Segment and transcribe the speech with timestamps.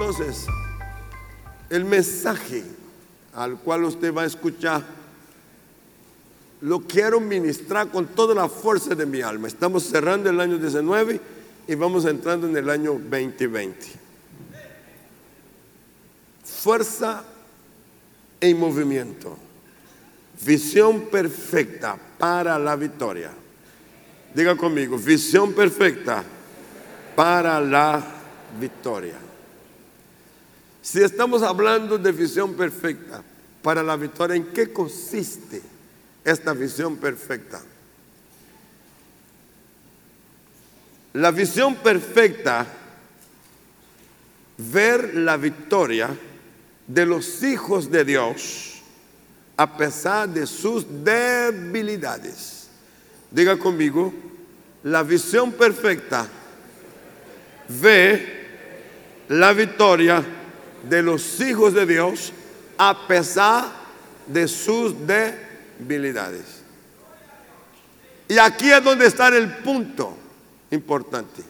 [0.00, 0.46] Entonces,
[1.70, 2.62] el mensaje
[3.34, 4.84] al cual usted va a escuchar,
[6.60, 9.48] lo quiero ministrar con toda la fuerza de mi alma.
[9.48, 11.20] Estamos cerrando el año 19
[11.66, 13.86] y vamos entrando en el año 2020.
[16.44, 17.24] Fuerza
[18.40, 19.36] en movimiento.
[20.46, 23.32] Visión perfecta para la victoria.
[24.32, 26.22] Diga conmigo, visión perfecta
[27.16, 28.00] para la
[28.60, 29.27] victoria.
[30.90, 33.22] Si estamos hablando de visión perfecta
[33.60, 35.60] para la victoria, ¿en qué consiste
[36.24, 37.60] esta visión perfecta?
[41.12, 42.66] La visión perfecta,
[44.56, 46.08] ver la victoria
[46.86, 48.80] de los hijos de Dios
[49.58, 52.68] a pesar de sus debilidades.
[53.30, 54.10] Diga conmigo,
[54.84, 56.26] la visión perfecta
[57.68, 58.46] ve
[59.28, 60.37] la victoria
[60.82, 62.32] de los hijos de Dios
[62.76, 63.66] a pesar
[64.26, 66.62] de sus debilidades.
[68.28, 70.16] Y aquí es donde está el punto
[70.70, 71.42] importante.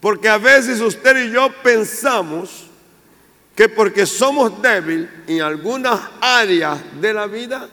[0.00, 2.66] Porque a veces usted y yo pensamos
[3.54, 7.68] que porque somos débiles en algunas áreas de la vida,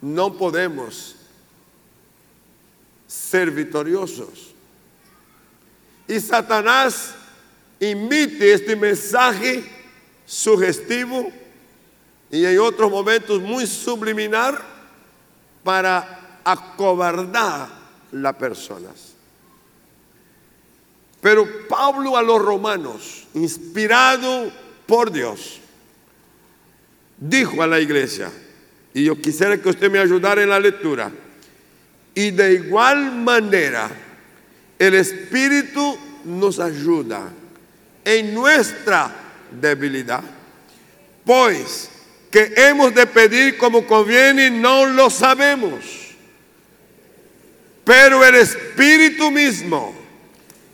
[0.00, 1.16] no podemos
[3.06, 4.54] ser victoriosos.
[6.06, 7.14] Y Satanás
[7.80, 9.64] imite este mensaje
[10.24, 11.30] sugestivo
[12.30, 14.62] y en otros momentos muy subliminar
[15.62, 17.68] para acobardar
[18.12, 19.14] las personas.
[21.20, 24.52] Pero Pablo a los romanos, inspirado
[24.86, 25.60] por Dios,
[27.18, 28.30] dijo a la iglesia,
[28.94, 31.10] y yo quisiera que usted me ayudara en la lectura,
[32.14, 33.90] y de igual manera
[34.78, 37.32] el Espíritu nos ayuda
[38.06, 39.12] en nuestra
[39.50, 40.22] debilidad.
[41.24, 41.90] Pues
[42.30, 45.84] que hemos de pedir como conviene, no lo sabemos.
[47.84, 49.92] Pero el Espíritu mismo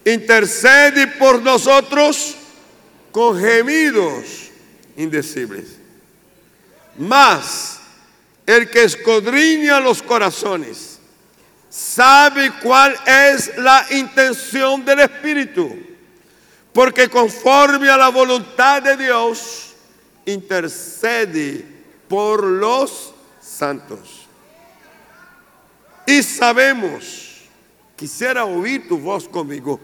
[0.05, 2.37] intercede por nosotros
[3.11, 4.51] con gemidos
[4.99, 5.79] indecibles.
[6.99, 7.81] Mas
[8.45, 10.99] el que escudriña los corazones
[11.71, 15.92] sabe cuál es la intención del Espíritu
[16.73, 19.75] porque conforme a la voluntad de Dios,
[20.25, 21.65] intercede
[22.09, 24.27] por los santos.
[26.07, 27.43] Y sabemos,
[27.97, 29.79] quisiera oír tu voz conmigo,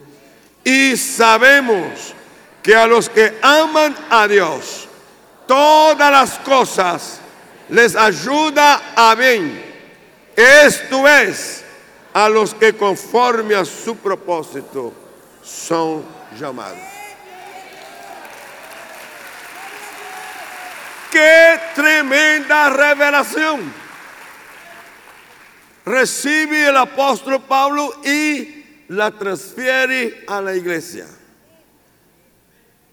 [0.65, 2.15] y sabemos
[2.63, 4.89] que a los que aman a Dios,
[5.47, 7.21] todas las cosas
[7.69, 9.65] les ayuda a bien.
[10.37, 11.65] Esto es,
[12.13, 14.93] a los que conforme a su propósito
[15.43, 16.77] son llamado.
[21.11, 23.73] ¡Qué tremenda revelación!
[25.85, 31.07] Recibe el apóstol Pablo y la transfiere a la iglesia.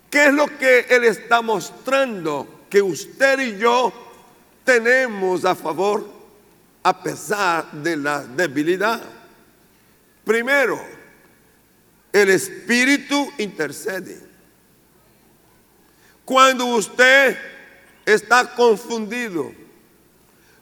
[0.10, 3.92] ¿Qué es lo que él está mostrando que usted y yo
[4.64, 6.08] tenemos a favor
[6.84, 9.02] a pesar de la debilidad?
[10.24, 10.82] Primero,
[12.16, 14.18] el Espíritu intercede.
[16.24, 17.38] Cuando usted
[18.06, 19.52] está confundido,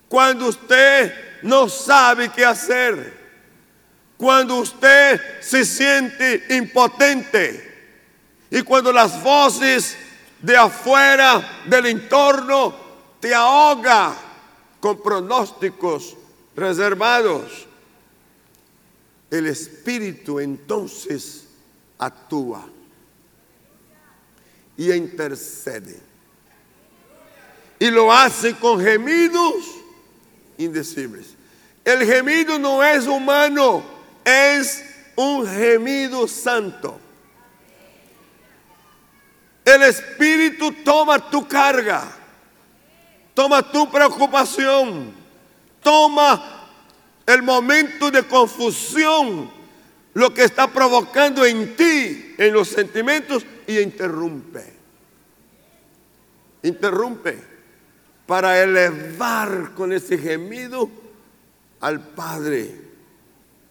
[0.10, 3.22] cuando usted no sabe qué hacer,
[4.18, 8.02] cuando usted se siente impotente
[8.50, 9.96] y cuando las voces
[10.42, 12.74] de afuera del entorno
[13.20, 14.16] te ahoga
[14.80, 16.18] con pronósticos
[16.56, 17.68] reservados,
[19.30, 21.43] el Espíritu entonces
[21.98, 22.66] actúa
[24.78, 26.00] y intercede.
[27.80, 29.66] Y lo hace con gemidos
[30.58, 31.36] indecibles.
[31.84, 33.84] El gemido no es humano,
[34.24, 34.84] es
[35.16, 37.00] un gemido santo.
[39.66, 42.04] El Espíritu toma tu carga,
[43.34, 45.14] toma tu preocupación,
[45.82, 46.70] toma
[47.26, 49.63] el momento de confusión
[50.14, 54.64] lo que está provocando en ti, en los sentimientos, y interrumpe.
[56.64, 57.38] Interrumpe
[58.26, 60.90] para elevar con ese gemido
[61.82, 62.82] al Padre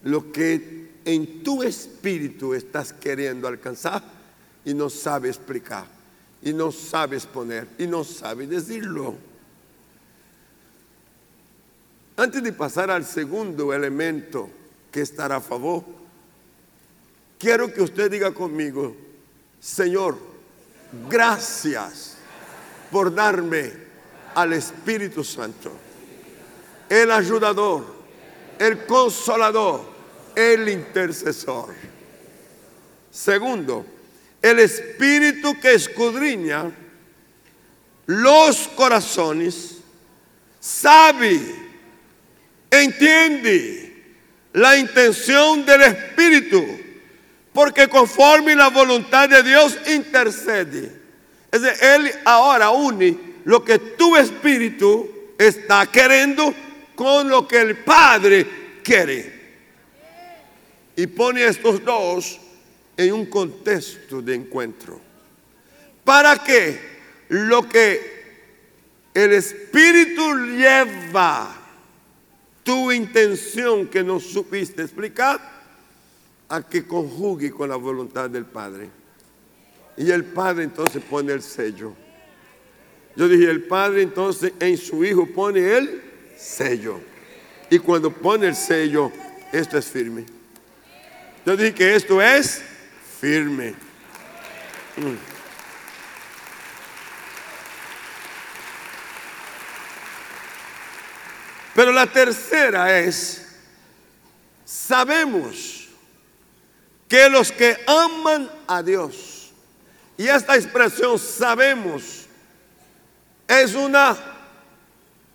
[0.03, 4.03] lo que en tu espíritu estás queriendo alcanzar
[4.65, 5.87] y no sabes explicar,
[6.43, 9.17] y no sabes poner, y no sabes decirlo.
[12.17, 14.51] Antes de pasar al segundo elemento
[14.91, 16.02] que estará a favor,
[17.43, 18.95] Quiero que usted diga conmigo,
[19.59, 20.17] Señor,
[21.11, 22.17] gracias
[22.89, 23.73] por darme
[24.37, 25.73] al Espíritu Santo,
[26.89, 27.85] el ayudador,
[28.61, 29.85] el consolador,
[30.37, 31.75] el intercesor.
[33.11, 33.85] Segundo,
[34.41, 36.71] el Espíritu que escudriña
[38.07, 39.79] los corazones,
[40.61, 41.41] sabe,
[42.71, 44.15] entiende
[44.53, 46.82] la intención del Espíritu,
[47.53, 50.93] porque conforme la voluntad de Dios intercede.
[51.51, 56.55] Es decir, Él ahora une lo que tu espíritu está queriendo
[56.95, 58.47] con lo que el Padre
[58.83, 59.41] quiere.
[60.97, 62.41] Y pone estos dos
[62.97, 65.01] en un contexto de encuentro.
[66.05, 66.93] Para que
[67.29, 68.23] lo que
[69.15, 71.59] el Espíritu lleva,
[72.63, 75.52] tu intención que no supiste explicar,
[76.53, 78.91] a que conjugue con la voluntad del Padre.
[79.97, 81.95] Y el Padre entonces pone el sello.
[83.17, 86.03] Yo dije, el Padre entonces en su Hijo pone el
[86.37, 87.01] sello.
[87.71, 89.11] Y cuando pone el sello,
[89.51, 90.27] esto es firme.
[91.47, 92.63] Yo dije que esto es
[93.19, 93.71] firme.
[94.99, 95.17] Mm.
[101.75, 103.57] Pero la tercera es,
[104.67, 105.82] sabemos
[107.13, 109.51] que los que aman a Dios,
[110.17, 112.25] y esta expresión sabemos,
[113.47, 114.17] es una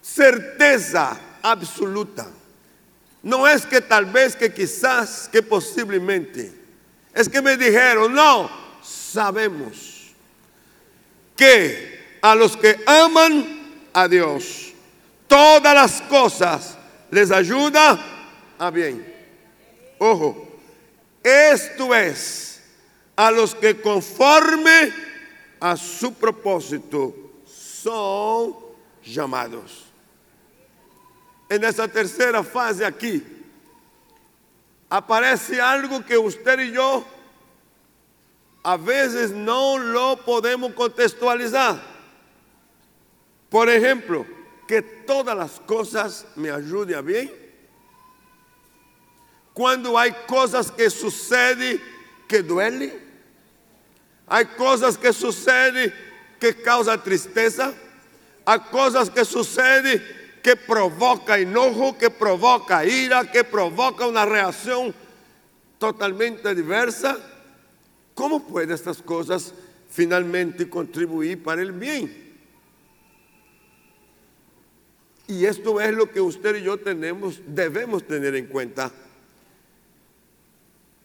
[0.01, 2.25] certeza absoluta.
[3.21, 6.51] No es que tal vez, que quizás, que posiblemente.
[7.13, 8.49] Es que me dijeron, no,
[8.81, 10.15] sabemos
[11.35, 14.73] que a los que aman a Dios,
[15.27, 16.75] todas las cosas
[17.11, 17.99] les ayuda
[18.57, 19.13] a bien.
[19.99, 20.46] Ojo,
[21.27, 22.61] esto es
[23.15, 24.93] a los que conforme
[25.59, 27.13] a su propósito
[27.45, 28.55] son
[29.03, 29.85] llamados.
[31.49, 33.23] En esa tercera fase aquí,
[34.89, 37.05] aparece algo que usted y yo
[38.63, 41.81] a veces no lo podemos contextualizar.
[43.49, 44.25] Por ejemplo,
[44.67, 47.46] que todas las cosas me ayuden a bien.
[49.57, 51.81] Cuando hay cosas que suceden
[52.27, 52.93] que duelen,
[54.27, 55.91] hay cosas que suceden
[56.39, 57.73] que causan tristeza,
[58.45, 59.99] hay cosas que suceden
[60.43, 64.93] que provoca enojo, que provoca ira, que provoca una reacción
[65.79, 67.17] totalmente diversa.
[68.13, 69.55] ¿Cómo pueden estas cosas
[69.89, 72.37] finalmente contribuir para el bien?
[75.25, 78.91] Y esto es lo que usted y yo tenemos, debemos tener en cuenta.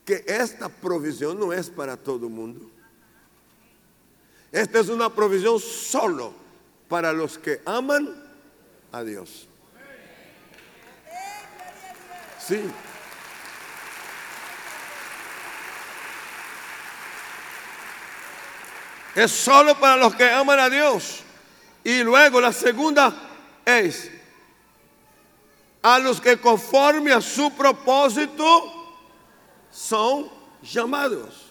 [0.05, 2.71] Que esta provisión no es para todo el mundo.
[4.51, 6.35] Esta es una provisión solo
[6.89, 8.15] para los que aman
[8.91, 9.49] a Dios.
[12.39, 12.61] Sí.
[19.15, 21.21] Es solo para los que aman a Dios.
[21.85, 23.15] Y luego la segunda
[23.65, 24.11] es
[25.83, 28.82] a los que conforme a su propósito
[29.73, 30.29] son
[30.63, 31.51] llamados.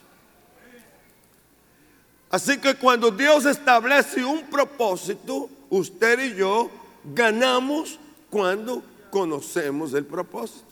[2.30, 6.72] Así que cuando Dios establece un propósito, usted y yo
[7.04, 8.00] ganamos
[8.30, 10.66] cuando conocemos el propósito.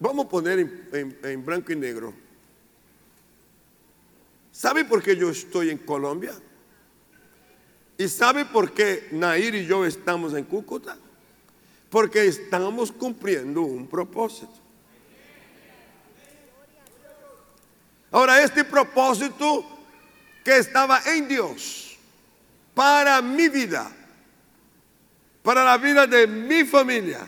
[0.00, 0.58] Vamos a poner
[0.92, 2.14] en, blanco y negro.
[4.50, 6.32] ¿Sabe por qué yo estoy en Colombia?
[7.98, 10.96] ¿Y sabe por qué Nair y yo estamos en Cúcuta?
[11.90, 14.61] Porque estamos cumpliendo un propósito.
[18.12, 19.64] Ahora, este propósito
[20.44, 21.96] que estaba en Dios
[22.74, 23.90] para mi vida,
[25.42, 27.26] para la vida de mi familia,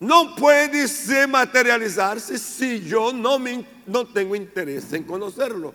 [0.00, 5.74] no puede se materializarse si yo no, me, no tengo interés en conocerlo.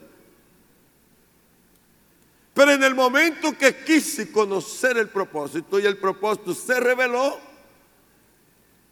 [2.55, 7.37] Pero en el momento que quise conocer el propósito y el propósito se reveló,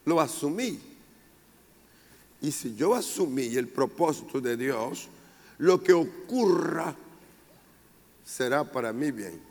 [0.06, 0.93] lo asumí.
[2.44, 5.08] Y si yo asumí el propósito de Dios,
[5.60, 6.94] lo que ocurra
[8.26, 9.42] será para mí bien.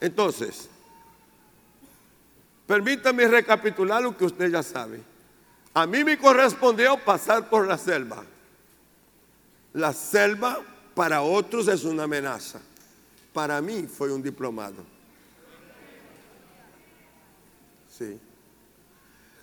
[0.00, 0.70] Entonces,
[2.66, 5.02] permítame recapitular lo que usted ya sabe.
[5.74, 8.24] A mí me correspondió pasar por la selva.
[9.74, 10.62] La selva
[10.94, 12.58] para otros es una amenaza.
[13.34, 14.82] Para mí fue un diplomado.
[17.90, 18.18] Sí.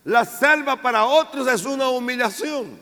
[0.04, 2.80] La selva para otros es una humillación.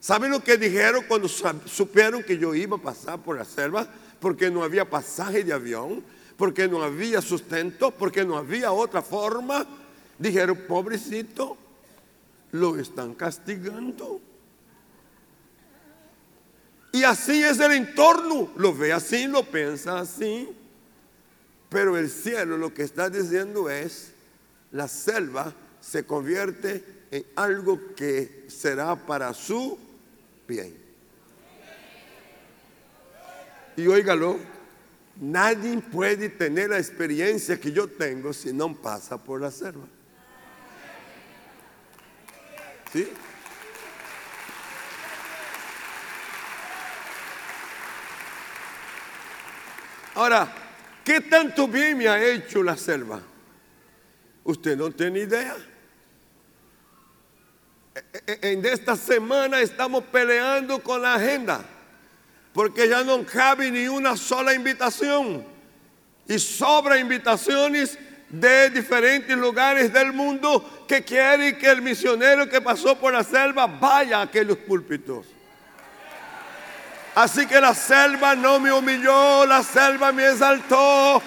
[0.00, 3.86] ¿Saben lo que dijeron cuando supieron que yo iba a pasar por la selva?
[4.20, 6.02] Porque no había pasaje de avión,
[6.36, 9.66] porque no había sustento, porque no había otra forma.
[10.18, 11.56] Dijeron, pobrecito,
[12.52, 14.20] lo están castigando.
[16.92, 18.50] Y así es el entorno.
[18.56, 20.48] Lo ve así, lo piensa así.
[21.68, 24.12] Pero el cielo lo que está diciendo es,
[24.70, 25.52] la selva
[25.84, 29.78] se convierte en algo que será para su
[30.48, 30.74] bien.
[33.76, 34.38] Y óigalo,
[35.20, 39.84] nadie puede tener la experiencia que yo tengo si no pasa por la selva.
[42.90, 43.08] ¿Sí?
[50.14, 50.50] Ahora,
[51.04, 53.20] ¿qué tanto bien me ha hecho la selva?
[54.44, 55.73] Usted no tiene idea.
[58.26, 61.60] En esta semana estamos peleando con la agenda,
[62.52, 65.44] porque ya no cabe ni una sola invitación.
[66.26, 67.98] Y sobra invitaciones
[68.28, 73.66] de diferentes lugares del mundo que quieren que el misionero que pasó por la selva
[73.66, 75.26] vaya a aquellos púlpitos.
[77.14, 81.22] Así que la selva no me humilló, la selva me exaltó,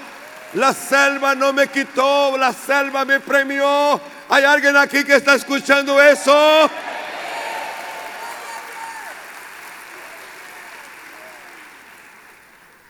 [0.55, 4.01] la selva no me quitó, la selva me premió.
[4.29, 6.69] ¿Hay alguien aquí que está escuchando eso?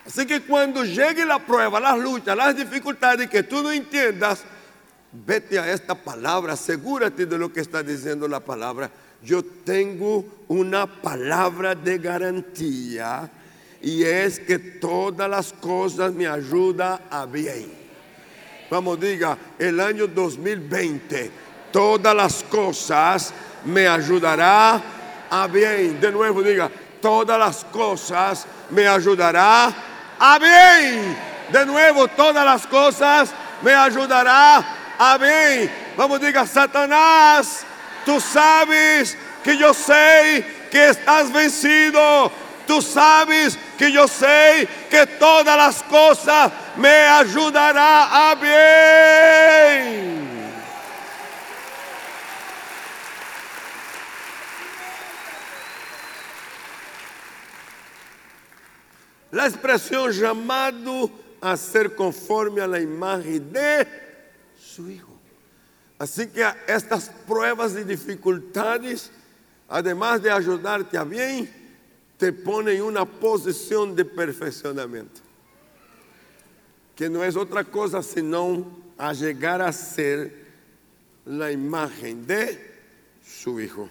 [0.06, 4.44] Así que cuando llegue la prueba, las luchas, las dificultades que tú no entiendas,
[5.12, 8.90] vete a esta palabra, asegúrate de lo que está diciendo la palabra
[9.24, 13.30] yo tengo una palabra de garantía
[13.82, 17.87] y es que todas las cosas me ayudan a bien.
[18.70, 21.32] Vamos, diga, el año 2020,
[21.72, 23.34] todas las cosas
[23.66, 24.82] me ayudará
[25.30, 26.00] a bien.
[26.00, 26.70] De nuevo, diga,
[27.02, 29.74] todas las cosas me ayudará
[30.20, 31.18] a bien.
[31.52, 33.32] De nuevo, todas las cosas
[33.62, 35.72] me ayudará a bien.
[35.96, 37.66] Vamos, diga, Satanás
[38.08, 42.32] Tú sabes que yo sé que estás vencido.
[42.68, 50.18] Tú sabes que yo sé que todas las cosas me ayudará a bien.
[59.32, 61.10] La expresión llamado
[61.40, 63.88] a ser conforme a la imagen de
[64.60, 65.18] su Hijo.
[66.00, 69.12] Así que estas pruebas y dificultades,
[69.68, 71.57] además de ayudarte a bien,
[72.18, 75.22] te ponen en una posición de perfeccionamiento.
[76.96, 78.66] Que no es otra cosa sino
[78.98, 80.48] a llegar a ser
[81.26, 82.60] la imagen de
[83.24, 83.88] su Hijo.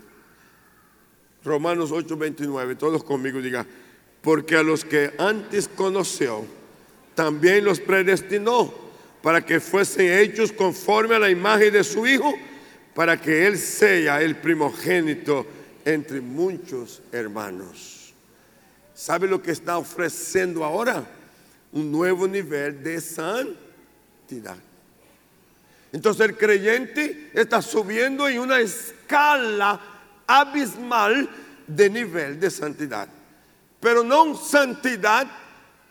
[1.45, 3.67] Romanos 8:29, todos conmigo digan,
[4.21, 6.45] porque a los que antes conoció,
[7.15, 8.75] también los predestinó
[9.23, 12.35] para que fuesen hechos conforme a la imagen de su Hijo,
[12.95, 15.47] para que Él sea el primogénito
[15.85, 17.96] entre muchos hermanos.
[18.97, 21.05] ¿Sabe lo que está ofreciendo ahora?
[21.73, 24.57] Un nuevo nivel de santidad.
[25.93, 29.79] Entonces el creyente está subiendo en una escala
[30.27, 31.29] abismal
[31.67, 33.07] de nivel de santidad.
[33.81, 35.27] Pero no santidad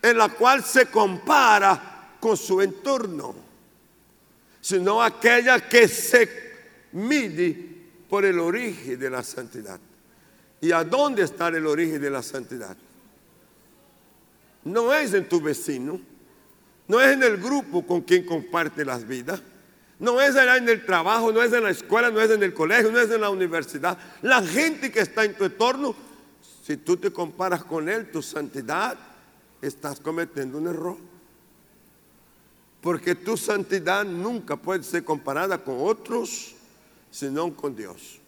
[0.02, 3.36] en la cual se compara con su entorno,
[4.60, 6.28] sino aquella que se
[6.94, 7.56] mide
[8.10, 9.80] por el origen de la santidad.
[10.60, 12.76] ¿Y a dónde está el origen de la santidad?
[14.66, 16.02] No es en tu vecino,
[16.88, 19.42] no es en el grupo con quien comparte las vidas,
[20.00, 22.92] no es en el trabajo, no es en la escuela, no es en el colegio,
[22.92, 23.98] no es en la universidad.
[24.24, 25.96] La gente que está en tu entorno,
[26.64, 28.98] si tú te comparas con él, tu santidad,
[29.62, 30.98] estás cometiendo un error.
[32.82, 36.56] Porque tu santidad nunca puede ser comparada con otros,
[37.12, 38.20] sino con Dios.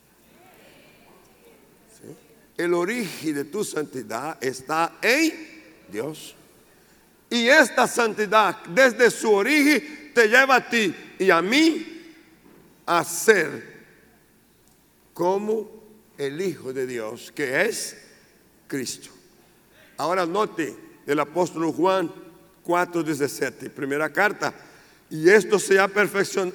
[2.56, 5.57] El origen de tu santidad está en
[5.92, 6.36] Dios.
[7.30, 12.16] Y esta santidad desde su origen te lleva a ti y a mí
[12.86, 13.78] a ser
[15.14, 15.70] como
[16.18, 17.98] el Hijo de Dios, que es
[18.68, 19.10] Cristo.
[19.98, 20.76] Ahora note
[21.06, 22.12] el apóstol Juan
[22.64, 24.54] 4:17, primera carta.
[25.10, 25.90] Y esto se ha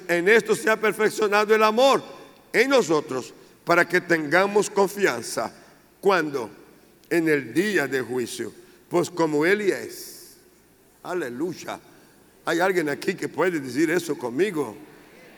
[0.07, 2.03] en esto se ha perfeccionado el amor
[2.51, 3.33] en nosotros
[3.65, 5.51] para que tengamos confianza
[5.99, 6.49] cuando
[7.09, 8.53] en el día de juicio,
[8.93, 10.37] pues como Él es.
[11.01, 11.79] Aleluya.
[12.45, 14.77] Hay alguien aquí que puede decir eso conmigo.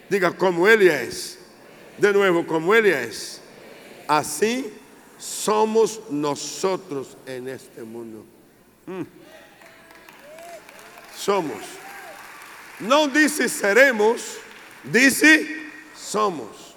[0.09, 1.39] Diga como Él es.
[1.97, 3.39] De nuevo, como Él es.
[4.09, 4.73] Así
[5.17, 8.25] somos nosotros en este mundo.
[8.87, 9.03] Mm.
[11.17, 11.63] Somos.
[12.81, 14.35] No dice seremos,
[14.83, 15.47] dice
[15.95, 16.75] somos.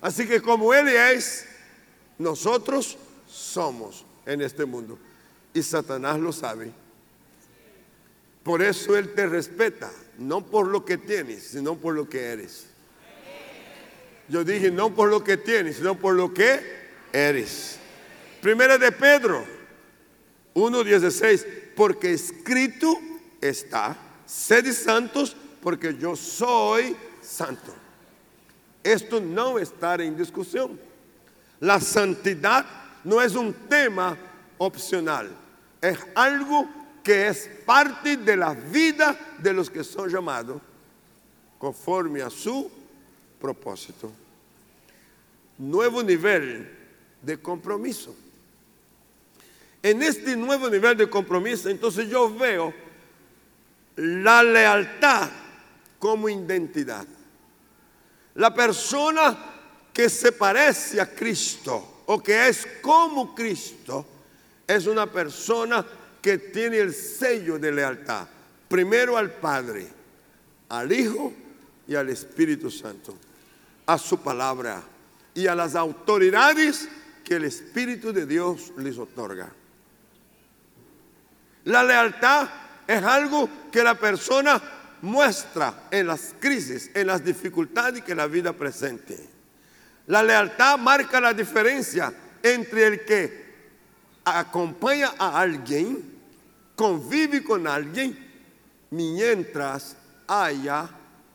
[0.00, 1.44] Así que como Él es,
[2.18, 4.96] nosotros somos en este mundo.
[5.54, 6.72] Y Satanás lo sabe.
[8.42, 12.66] Por eso Él te respeta, no por lo que tienes, sino por lo que eres.
[14.28, 16.60] Yo dije, no por lo que tienes, sino por lo que
[17.12, 17.78] eres.
[18.42, 19.44] Primera de Pedro
[20.54, 22.98] 1.16, porque escrito
[23.40, 23.96] está,
[24.26, 27.74] sed santos porque yo soy santo.
[28.82, 30.78] Esto no está en discusión.
[31.60, 32.66] La santidad
[33.04, 34.16] no es un tema
[34.58, 35.30] opcional,
[35.90, 36.66] es algo
[37.02, 40.60] que es parte de la vida de los que son llamados
[41.58, 42.70] conforme a su
[43.38, 44.10] propósito.
[45.58, 46.70] Nuevo nivel
[47.20, 48.16] de compromiso.
[49.82, 52.72] En este nuevo nivel de compromiso, entonces yo veo
[53.96, 55.28] la lealtad
[55.98, 57.06] como identidad.
[58.36, 59.36] La persona
[59.92, 64.13] que se parece a Cristo o que es como Cristo
[64.66, 65.84] es una persona
[66.20, 68.26] que tiene el sello de lealtad.
[68.68, 69.86] Primero al Padre,
[70.68, 71.32] al Hijo
[71.86, 73.14] y al Espíritu Santo,
[73.86, 74.82] a su palabra
[75.34, 76.88] y a las autoridades
[77.22, 79.50] que el Espíritu de Dios les otorga.
[81.64, 82.48] La lealtad
[82.86, 84.60] es algo que la persona
[85.02, 89.18] muestra en las crisis, en las dificultades que la vida presente.
[90.06, 93.43] La lealtad marca la diferencia entre el que
[94.24, 96.18] acompaña a alguien,
[96.74, 98.18] convive con alguien,
[98.90, 100.88] mientras haya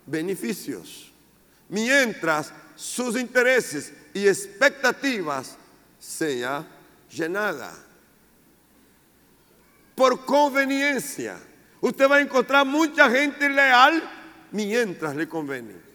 [0.05, 1.11] beneficios,
[1.67, 5.57] mientras sus intereses y expectativas
[5.99, 6.67] sean
[7.09, 7.73] llenadas.
[9.95, 11.37] Por conveniencia,
[11.81, 14.01] usted va a encontrar mucha gente leal
[14.51, 15.89] mientras le conviene.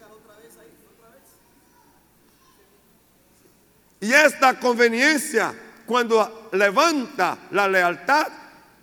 [4.01, 5.55] Y esta conveniencia,
[5.87, 8.29] cuando levanta la lealtad,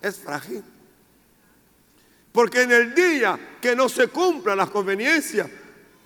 [0.02, 0.64] es frágil.
[2.32, 5.50] Porque en el día que no se cumplan las conveniencias,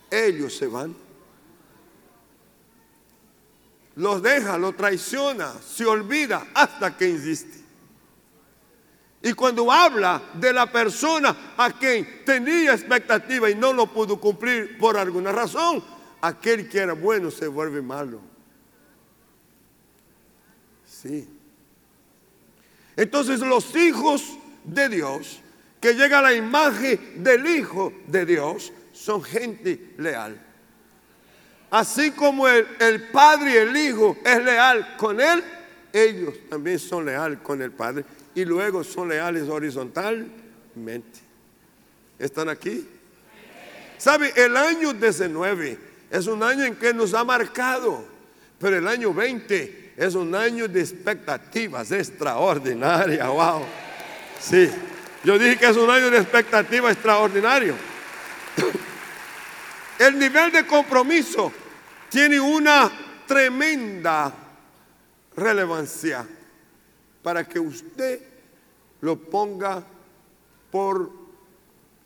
[0.10, 0.96] ellos se van.
[3.96, 7.64] Los deja, los traiciona, se olvida hasta que insiste.
[9.22, 14.78] Y cuando habla de la persona a quien tenía expectativa y no lo pudo cumplir
[14.78, 15.84] por alguna razón,
[16.22, 18.35] aquel que era bueno se vuelve malo.
[21.06, 21.28] Sí.
[22.96, 25.40] Entonces los hijos de Dios,
[25.80, 30.42] que llega a la imagen del Hijo de Dios, son gente leal.
[31.70, 35.44] Así como el, el, Padre y el Hijo es leal con Él,
[35.94, 41.20] ellos también son leales con el Padre y luego son leales horizontalmente.
[42.18, 42.88] ¿Están aquí?
[43.98, 44.34] ¿Sabe?
[44.36, 45.78] El año 19
[46.10, 48.06] es un año en que nos ha marcado,
[48.58, 53.28] pero el año 20 es un año de expectativas extraordinarias.
[53.28, 53.64] Wow.
[54.40, 54.70] Sí,
[55.24, 57.76] yo dije que es un año de expectativa extraordinario.
[59.98, 61.52] El nivel de compromiso
[62.10, 62.92] tiene una
[63.26, 64.34] tremenda
[65.36, 66.26] relevancia
[67.24, 68.20] para que usted
[69.02, 69.84] lo ponga
[70.70, 71.12] por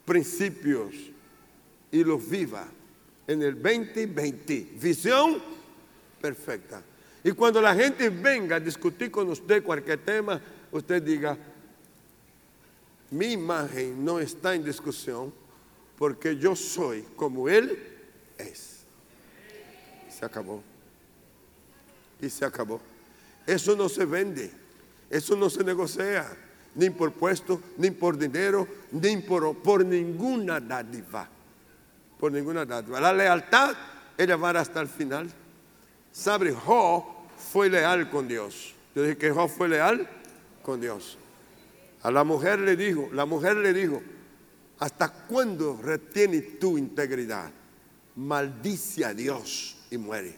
[0.05, 0.93] principios
[1.91, 2.67] y lo viva
[3.27, 4.69] en el 2020.
[4.79, 5.41] Visión
[6.21, 6.83] perfecta.
[7.23, 10.39] Y cuando la gente venga a discutir con usted cualquier tema,
[10.71, 11.37] usted diga,
[13.11, 15.33] mi imagen no está en discusión
[15.97, 17.77] porque yo soy como Él
[18.37, 18.79] es.
[20.09, 20.63] Se acabó.
[22.21, 22.79] Y se acabó.
[23.45, 24.51] Eso no se vende.
[25.09, 26.25] Eso no se negocia.
[26.75, 31.27] Ni por puesto, ni por dinero, ni por, por ninguna dádiva.
[32.19, 33.01] Por ninguna dádiva.
[33.01, 33.75] La lealtad
[34.17, 35.29] es llevar hasta el final.
[36.11, 38.73] Sabe, Jo fue leal con Dios.
[38.93, 40.09] Dije que Jo fue leal
[40.61, 41.17] con Dios.
[42.01, 44.01] A la mujer le dijo, la mujer le dijo,
[44.79, 47.51] ¿hasta cuándo retiene tu integridad?
[48.15, 50.37] Maldice a Dios y muere.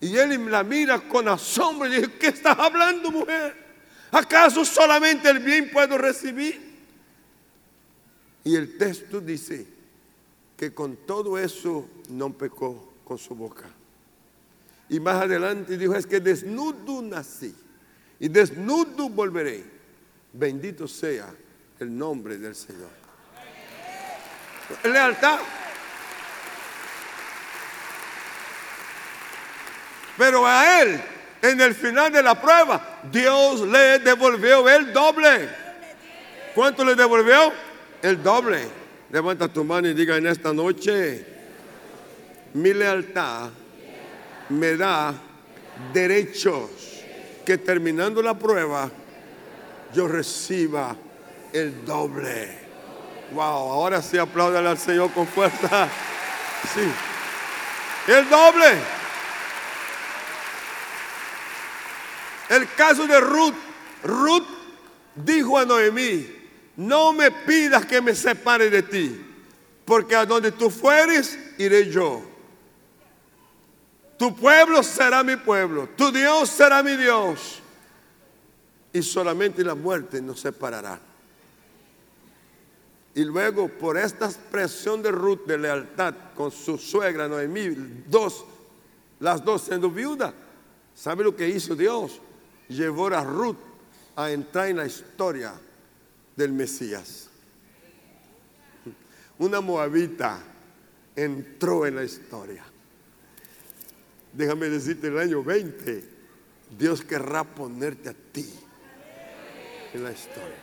[0.00, 3.54] Y él la mira con asombro y dice, ¿qué estás hablando mujer?
[4.10, 6.70] ¿Acaso solamente el bien puedo recibir?
[8.42, 9.66] Y el texto dice
[10.56, 13.68] que con todo eso no pecó con su boca.
[14.90, 17.54] Y más adelante dijo, es que desnudo nací
[18.18, 19.64] y desnudo volveré.
[20.32, 21.32] Bendito sea
[21.78, 22.90] el nombre del Señor.
[24.84, 25.38] Lealtad.
[30.18, 31.00] Pero a Él
[31.40, 35.48] en el final de la prueba, Dios le devolvió el doble.
[36.52, 37.52] ¿Cuánto le devolvió?
[38.02, 38.66] El doble.
[39.10, 41.24] Levanta tu mano y diga en esta noche,
[42.54, 43.50] mi lealtad
[44.50, 45.14] me da
[45.92, 46.70] derechos
[47.44, 48.90] que terminando la prueba
[49.94, 50.96] yo reciba
[51.52, 52.58] el doble.
[53.32, 55.88] Wow, ahora sí apláudale al Señor con fuerza.
[56.74, 56.92] Sí.
[58.12, 58.66] El doble.
[62.50, 63.54] El caso de Ruth.
[64.02, 64.46] Ruth
[65.14, 66.26] dijo a Noemí,
[66.76, 69.20] no me pidas que me separe de ti,
[69.84, 72.29] porque a donde tú fueres, iré yo.
[74.20, 77.62] Tu pueblo será mi pueblo, tu Dios será mi Dios.
[78.92, 81.00] Y solamente la muerte nos separará.
[83.14, 87.70] Y luego, por esta expresión de Ruth de lealtad con su suegra Noemí,
[88.08, 88.44] dos,
[89.20, 90.34] las dos siendo viudas,
[90.94, 92.20] ¿sabe lo que hizo Dios?
[92.68, 93.56] Llevó a Ruth
[94.16, 95.54] a entrar en la historia
[96.36, 97.30] del Mesías.
[99.38, 100.42] Una moabita
[101.16, 102.69] entró en la historia.
[104.32, 106.04] Déjame decirte, el año 20,
[106.78, 108.48] Dios querrá ponerte a ti
[109.92, 110.56] en la historia.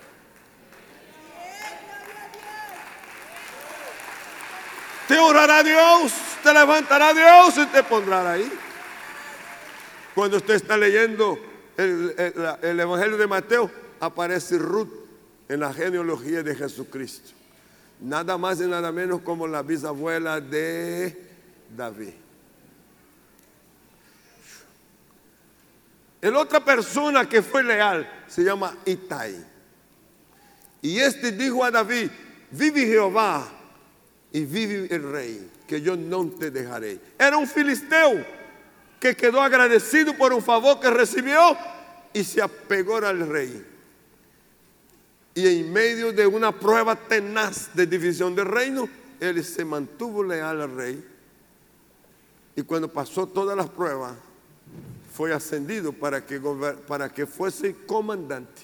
[5.07, 8.51] Te orará Dios, te levantará Dios y te pondrá ahí.
[10.13, 11.37] Cuando usted está leyendo
[11.77, 12.13] el,
[12.61, 14.89] el, Evangelio de Mateo, aparece Ruth
[15.47, 17.31] en la genealogía de Jesucristo.
[18.01, 21.17] Nada más y nada menos como la bisabuela de
[21.75, 22.26] David.
[26.21, 29.35] El otra persona que fue leal se llama Itai.
[30.81, 32.09] Y este dijo a David,
[32.51, 33.47] vive Jehová
[34.31, 36.99] y vive el rey, que yo no te dejaré.
[37.17, 38.25] Era un filisteo
[38.99, 41.57] que quedó agradecido por un favor que recibió
[42.13, 43.65] y se apegó al rey.
[45.35, 50.61] Y en medio de una prueba tenaz de división del reino, él se mantuvo leal
[50.61, 51.07] al rey.
[52.55, 54.13] Y cuando pasó todas las pruebas,
[55.17, 56.39] fue ascendido para que,
[56.87, 58.61] para que fuese comandante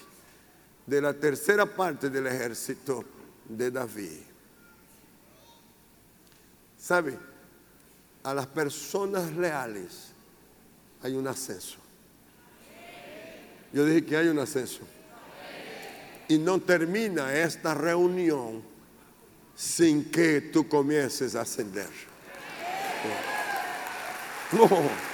[0.86, 3.04] de la tercera parte del ejército
[3.48, 4.20] de David.
[6.78, 7.18] ¿Sabe?
[8.22, 10.12] A las personas leales
[11.02, 11.78] hay un ascenso.
[13.72, 14.82] Yo dije que hay un ascenso.
[16.28, 18.62] Y no termina esta reunión
[19.56, 21.90] sin que tú comiences a ascender.
[24.52, 25.13] No.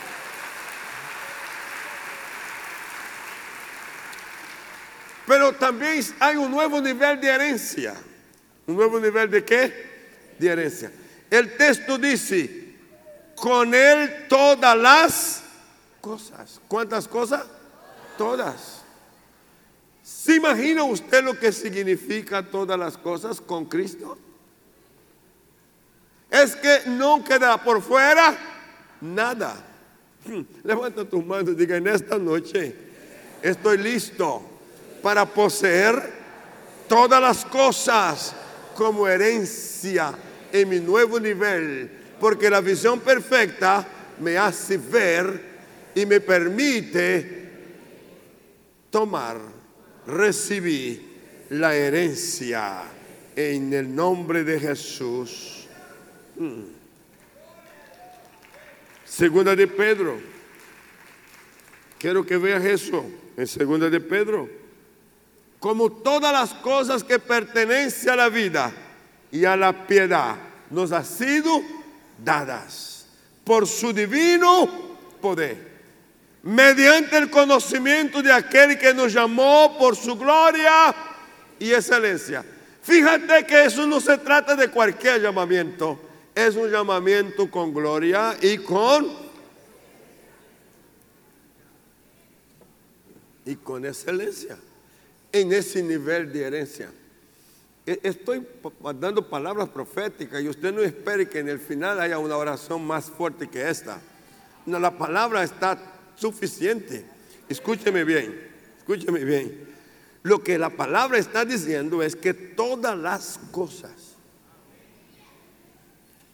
[5.31, 7.95] Pero también hay un nuevo nivel de herencia.
[8.67, 10.33] ¿Un nuevo nivel de qué?
[10.37, 10.91] De herencia.
[11.31, 12.75] El texto dice,
[13.37, 15.45] con él todas las
[16.01, 16.61] cosas.
[16.67, 17.45] ¿Cuántas cosas?
[18.19, 18.83] Todas.
[20.03, 24.19] ¿Se imagina usted lo que significa todas las cosas con Cristo?
[26.29, 28.37] Es que no queda por fuera
[29.01, 29.65] nada.
[30.65, 32.75] Levanta tus manos y diga, en esta noche
[33.43, 34.50] estoy listo
[35.03, 36.21] para poseer
[36.89, 38.35] todas las cosas
[38.75, 40.13] como herencia
[40.53, 43.87] en mi nuevo nivel, porque la visión perfecta
[44.19, 45.41] me hace ver
[45.95, 47.49] y me permite
[48.91, 49.39] tomar,
[50.07, 51.11] recibir
[51.51, 52.83] la herencia
[53.37, 55.67] en el nombre de Jesús.
[56.37, 56.63] Hmm.
[59.05, 60.19] Segunda de Pedro.
[61.99, 63.05] Quiero que veas eso
[63.37, 64.60] en segunda de Pedro.
[65.61, 68.73] Como todas las cosas que pertenecen a la vida
[69.31, 70.37] y a la piedad
[70.71, 71.63] nos ha sido
[72.25, 73.07] dadas
[73.45, 74.69] por su divino
[75.21, 75.71] poder,
[76.43, 80.95] mediante el conocimiento de aquel que nos llamó por su gloria
[81.59, 82.43] y excelencia.
[82.83, 86.01] Fíjate que eso no se trata de cualquier llamamiento,
[86.35, 89.31] es un llamamiento con gloria y con
[93.45, 94.57] y con excelencia
[95.33, 96.91] en ese nivel de herencia.
[97.87, 98.47] E, estoy
[99.01, 103.11] dando palabras proféticas y usted no espere que en el final haya una oración más
[103.11, 104.01] fuerte que esta.
[104.67, 105.79] No, la palabra está
[106.17, 107.05] suficiente.
[107.49, 109.69] Escúcheme bien, escúcheme bien.
[110.23, 113.93] Lo que la palabra está diciendo es que todas las cosas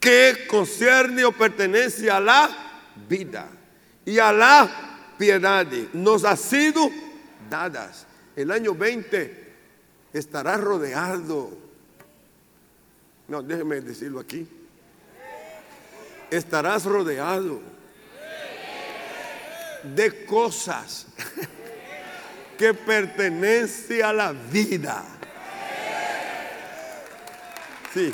[0.01, 2.49] que concierne o pertenece a la
[3.09, 3.49] vida
[4.05, 6.91] y a la piedad nos ha sido
[7.49, 8.07] dadas.
[8.37, 9.55] El año 20
[10.13, 11.51] estarás rodeado.
[13.29, 14.47] No, déjeme decirlo aquí.
[16.31, 17.61] Estarás rodeado
[19.83, 21.07] de cosas
[22.59, 25.03] que pertenece a la vida.
[27.95, 28.13] Sí.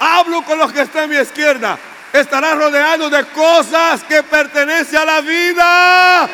[0.00, 1.78] Hablo con los que están a mi izquierda.
[2.12, 6.30] Estarás rodeado de cosas que pertenecen a la vida.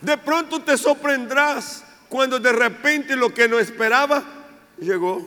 [0.00, 4.22] De pronto te sorprendrás cuando de repente lo que no esperaba
[4.78, 5.26] llegó.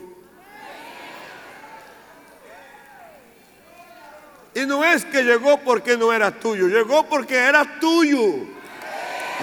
[4.54, 8.46] Y no es que llegó porque no era tuyo, llegó porque era tuyo.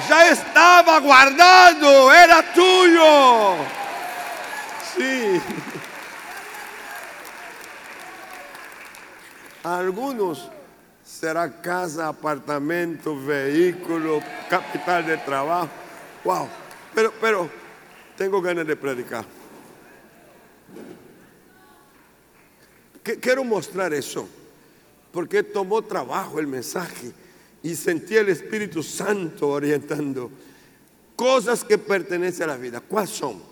[0.08, 3.56] Ya estaba guardado, era tuyo.
[4.96, 5.40] Sí.
[9.64, 10.50] Algunos
[11.18, 15.68] será casa, apartamento, vehículo, capital de trabajo.
[16.22, 16.48] Wow.
[16.94, 17.50] Pero, pero,
[18.16, 19.24] tengo ganas de predicar.
[23.20, 24.28] Quiero mostrar eso
[25.10, 27.10] porque tomó trabajo el mensaje
[27.62, 30.30] y sentí el Espíritu Santo orientando.
[31.16, 32.80] Cosas que pertenecen a la vida.
[32.80, 33.42] ¿Cuáles son?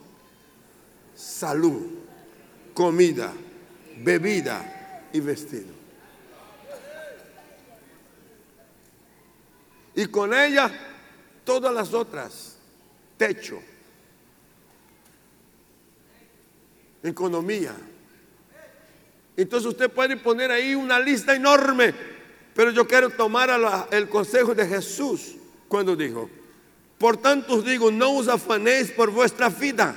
[1.17, 1.83] Salud,
[2.75, 3.33] comida,
[4.05, 5.76] bebida y vestido.
[9.97, 10.71] Y con ella
[11.45, 12.53] todas las otras.
[13.17, 13.59] Techo,
[17.03, 17.75] economía,
[19.37, 21.95] entonces usted puede poner ahí una lista enorme,
[22.55, 23.51] pero yo quiero tomar
[23.91, 25.37] el consejo de Jesús
[25.69, 26.29] cuando dijo,
[26.99, 29.95] por tanto os digo, no os afanéis por vuestra vida,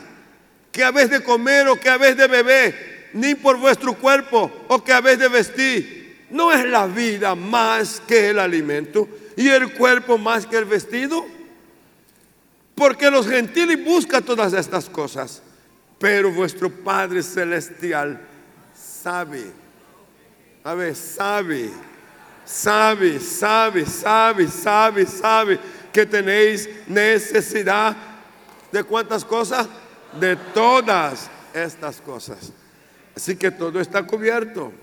[0.72, 4.94] que habéis de comer o que habéis de beber, ni por vuestro cuerpo o que
[4.94, 6.28] habéis de vestir.
[6.30, 9.10] ¿No es la vida más que el alimento
[9.40, 11.26] y el cuerpo más que el vestido?
[12.76, 15.42] Porque los gentiles buscan todas estas cosas,
[15.98, 18.20] pero vuestro Padre Celestial
[18.76, 19.46] sabe.
[20.62, 21.70] A ver, sabe.
[22.44, 25.60] Sabe, sabe, sabe, sabe, sabe
[25.94, 27.96] que tenéis necesidad
[28.74, 29.70] de cuántas cosas?
[30.20, 32.52] De todas estas cosas.
[33.16, 34.74] Así que todo está cubierto.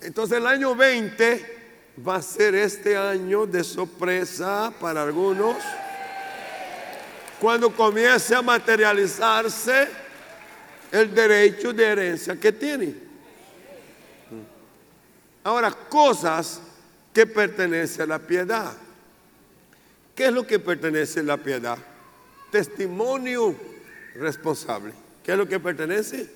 [0.00, 1.59] Entonces el año 20
[1.96, 5.56] va a ser este año de sorpresa para algunos.
[7.40, 9.88] Cuando comience a materializarse
[10.92, 12.94] el derecho de herencia que tiene.
[15.44, 16.60] Ahora, cosas
[17.12, 18.72] que pertenecen a la piedad.
[20.14, 21.78] ¿Qué es lo que pertenece a la piedad?
[22.50, 23.54] Testimonio
[24.14, 24.92] responsable.
[25.24, 26.28] ¿Qué es lo que pertenece?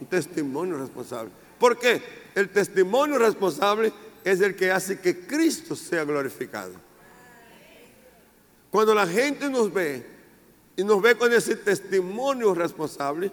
[0.00, 1.30] Un testimonio responsable.
[1.58, 2.02] ¿Por qué?
[2.34, 3.92] El testimonio responsable
[4.26, 6.72] es el que hace que Cristo sea glorificado.
[8.72, 10.04] Cuando la gente nos ve
[10.74, 13.30] y nos ve con ese testimonio responsable,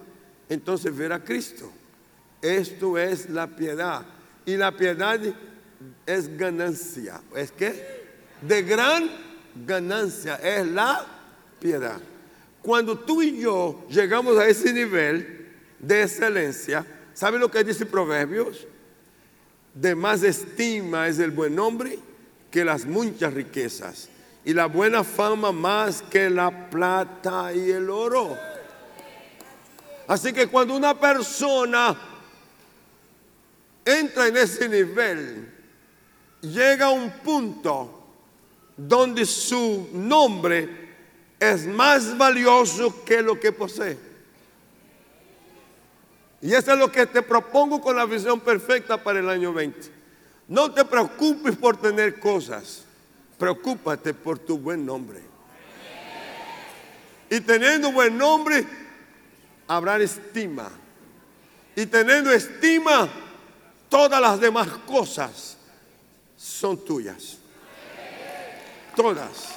[0.47, 1.71] entonces ver a Cristo.
[2.43, 4.05] Esto es la piedad.
[4.45, 5.19] Y la piedad
[6.05, 7.21] es ganancia.
[7.35, 8.03] ¿Es que
[8.43, 9.09] De gran
[9.65, 11.07] ganancia es la
[11.59, 11.99] piedad.
[12.61, 18.67] Cuando tú y yo llegamos a ese nivel de excelencia, ¿sabe lo que dice Proverbios?
[19.73, 21.97] De más estima es el buen nombre
[22.51, 24.09] que las muchas riquezas
[24.45, 28.37] y la buena fama más que la plata y el oro.
[30.07, 31.95] Así que cuando una persona
[33.85, 35.51] entra en ese nivel,
[36.41, 38.03] llega a un punto
[38.75, 40.83] donde su nombre
[41.39, 44.12] es más valioso que lo que posee.
[46.43, 49.89] Y eso es lo que te propongo con la visión perfecta para el año 20.
[50.49, 52.83] No te preocupes por tener cosas,
[53.39, 55.21] preocúpate por tu buen nombre.
[57.29, 58.67] Y teniendo buen nombre,
[59.69, 60.69] habrá estima.
[61.77, 63.07] Y teniendo estima,
[63.87, 65.57] todas las demás cosas
[66.35, 67.37] son tuyas.
[68.97, 69.55] Todas.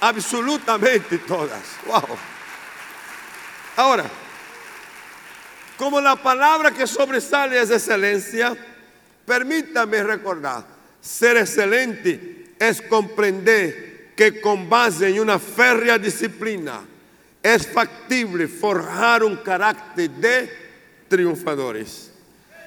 [0.00, 1.62] Absolutamente todas.
[1.86, 2.16] Wow.
[3.76, 4.08] Ahora,
[5.82, 8.56] como la palabra que sobresale es excelencia,
[9.26, 10.64] permítame recordar,
[11.00, 16.82] ser excelente es comprender que con base en una férrea disciplina,
[17.42, 20.52] es factible forjar un carácter de
[21.08, 22.12] triunfadores.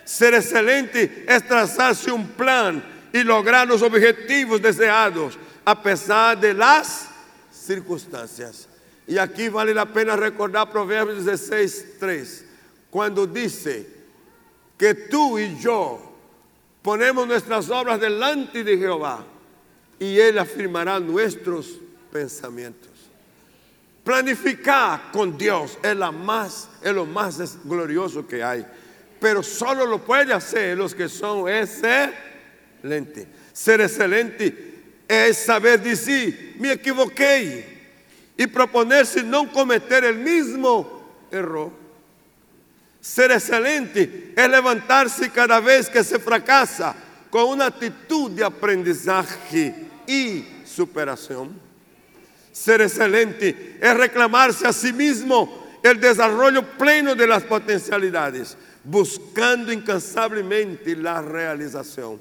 [0.04, 7.08] Ser excelente es trazarse un plan y lograr los objetivos deseados a pesar de las
[7.49, 8.67] circunstancias.
[9.08, 12.44] Y aquí vale la pena recordar Proverbios 16, 3,
[12.95, 13.86] cuando dice
[14.77, 15.99] que tú y yo
[16.81, 19.21] ponemos nuestras obras delante de Jehová
[19.99, 21.77] y Él afirmará nuestros
[22.10, 22.91] pensamientos.
[24.01, 28.65] Planificar con Dios es, la más, es lo más glorioso que hay.
[29.19, 32.15] Pero solo lo puede hacer los que son excelentes.
[32.81, 33.27] excelente.
[33.51, 37.91] Ser excelente es saber decir, me equivoqué
[38.38, 41.84] y proponerse no cometer el mismo error.
[43.06, 46.96] Ser excelente es levantarse cada vez que se fracasa
[47.30, 49.76] con una actitud de aprendizaje
[50.08, 51.52] y superación.
[52.52, 60.96] Ser excelente es reclamarse a sí mismo el desarrollo pleno de las potencialidades, buscando incansablemente
[60.96, 62.20] la realización.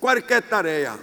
[0.00, 0.96] Cualquier tarea,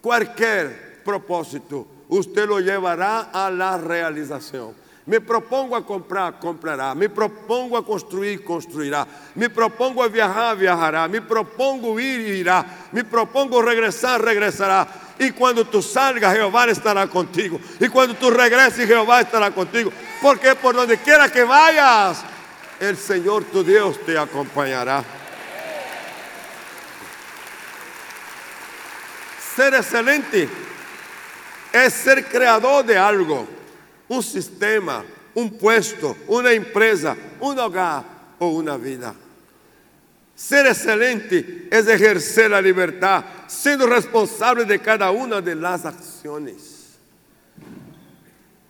[0.00, 4.85] cualquier propósito, usted lo llevará a la realización.
[5.06, 6.92] Me propongo a comprar, comprará.
[6.92, 9.06] Me propongo a construir, construirá.
[9.36, 11.06] Me propongo a viajar, viajará.
[11.06, 12.66] Me propongo ir, irá.
[12.90, 14.86] Me propongo regresar, regresará.
[15.16, 17.60] Y cuando tú salgas, Jehová estará contigo.
[17.78, 19.92] Y cuando tú regreses, Jehová estará contigo.
[20.20, 22.24] Porque por donde quiera que vayas,
[22.80, 25.04] el Señor tu Dios te acompañará.
[29.54, 30.48] Ser excelente
[31.72, 33.55] es ser creador de algo
[34.08, 38.04] un sistema, un puesto, una empresa, un hogar
[38.38, 39.14] o una vida.
[40.34, 46.98] Ser excelente es ejercer la libertad, siendo responsable de cada una de las acciones.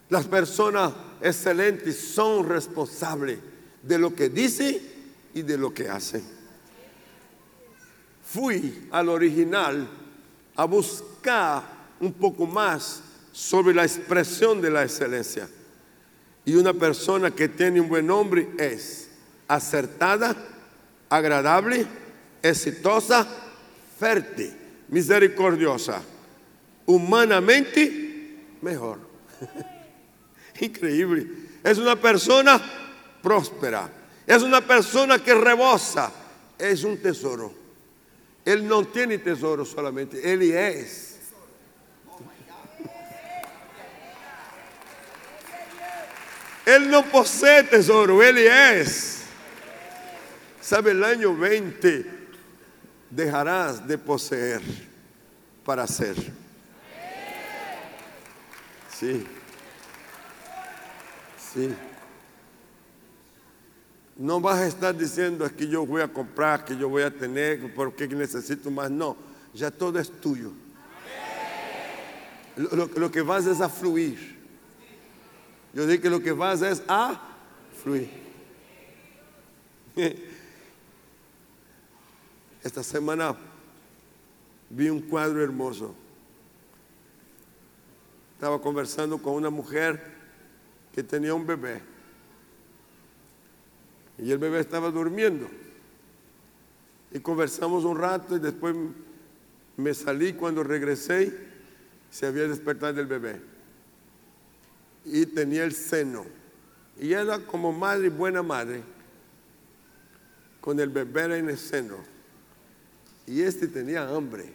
[0.08, 3.38] Las personas excelentes son responsables
[3.82, 4.78] de lo que dicen
[5.34, 6.22] y de lo que hacen.
[8.24, 9.88] Fui al original
[10.54, 11.62] a buscar
[12.00, 13.02] un poco más
[13.36, 15.46] sobre la expresión de la excelencia.
[16.46, 19.10] Y una persona que tiene un buen nombre es
[19.46, 20.34] acertada,
[21.10, 21.86] agradable,
[22.42, 23.28] exitosa,
[24.00, 24.56] fértil,
[24.88, 26.00] misericordiosa,
[26.86, 29.00] humanamente mejor.
[30.60, 31.26] Increíble.
[31.62, 32.58] Es una persona
[33.22, 33.90] próspera.
[34.26, 36.10] Es una persona que rebosa.
[36.58, 37.52] Es un tesoro.
[38.46, 41.15] Él no tiene tesoro solamente, él es
[46.66, 49.22] Él no posee tesoro, Él es.
[50.60, 50.90] ¿Sabe?
[50.90, 52.04] El año 20
[53.08, 54.60] dejarás de poseer
[55.64, 56.16] para ser.
[58.92, 59.24] Sí.
[61.54, 61.72] Sí.
[64.16, 67.12] No vas a estar diciendo es que yo voy a comprar, que yo voy a
[67.12, 68.90] tener, porque necesito más.
[68.90, 69.16] No,
[69.54, 70.50] ya todo es tuyo.
[72.56, 74.35] Lo, lo que vas es a fluir.
[75.76, 77.20] Yo dije que lo que vas es a
[77.82, 78.08] fluir.
[82.64, 83.36] Esta semana
[84.70, 85.94] vi un cuadro hermoso.
[88.32, 90.02] Estaba conversando con una mujer
[90.94, 91.82] que tenía un bebé.
[94.16, 95.46] Y el bebé estaba durmiendo.
[97.12, 98.74] Y conversamos un rato y después
[99.76, 101.36] me salí cuando regresé.
[102.10, 103.55] Se había despertado del bebé
[105.06, 106.26] y tenía el seno.
[106.98, 108.82] Y era como madre, buena madre,
[110.60, 111.96] con el bebé en el seno.
[113.26, 114.52] Y este tenía hambre.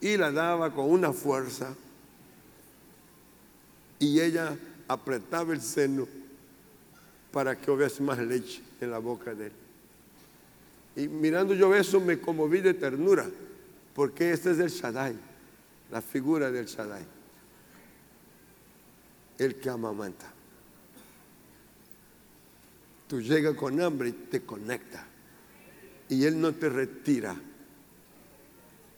[0.00, 1.74] Y la daba con una fuerza.
[3.98, 4.56] Y ella
[4.88, 6.08] apretaba el seno
[7.30, 9.52] para que hubiese más leche en la boca de él.
[10.96, 13.26] Y mirando yo eso me conmoví de ternura,
[13.94, 15.14] porque este es el Shaddai,
[15.90, 17.21] la figura del Shaddai
[19.38, 20.26] el que amamanta.
[23.08, 25.04] Tú llegas con hambre y te conecta.
[26.08, 27.36] Y Él no te retira.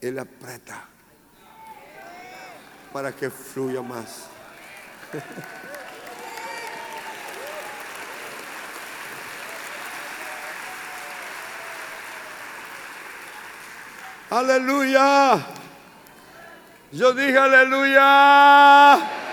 [0.00, 0.88] Él aprieta
[2.92, 4.26] para que fluya más.
[14.30, 15.46] Aleluya.
[16.90, 19.23] Yo dije aleluya.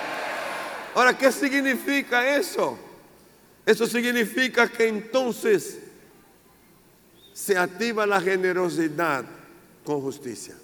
[0.94, 2.78] Ahora, ¿qué significa eso?
[3.66, 5.80] Eso significa que entonces
[7.34, 9.26] se activa la generosidad
[9.86, 10.56] con justicia.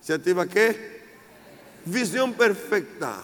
[0.00, 1.02] ¿Se activa qué?
[1.86, 3.22] Visión perfecta.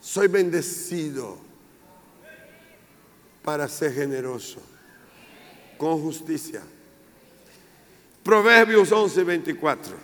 [0.00, 1.38] Soy bendecido
[3.42, 4.60] para ser generoso
[5.78, 6.62] con justicia.
[8.24, 9.94] Proverbios 11, 24.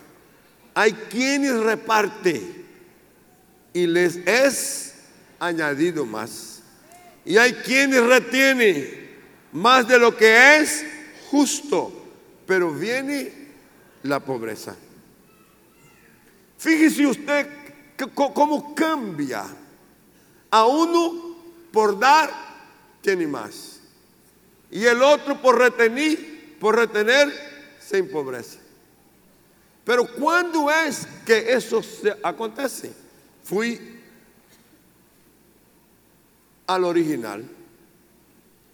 [0.75, 2.68] Hay quienes reparten
[3.73, 4.95] y les es
[5.39, 6.61] añadido más.
[7.25, 9.09] Y hay quienes retienen
[9.51, 10.85] más de lo que es
[11.29, 11.91] justo,
[12.45, 13.31] pero viene
[14.03, 14.75] la pobreza.
[16.57, 17.47] Fíjese usted
[18.13, 19.45] cómo cambia.
[20.51, 21.37] A uno
[21.71, 22.31] por dar
[23.01, 23.79] tiene más.
[24.71, 27.31] Y el otro por retener,
[27.79, 28.59] se empobrece.
[29.83, 32.93] Pero ¿cuándo es que eso se acontece?
[33.49, 33.79] Fui
[36.67, 37.43] al original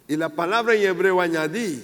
[0.06, 1.82] y la palabra en hebreo añadí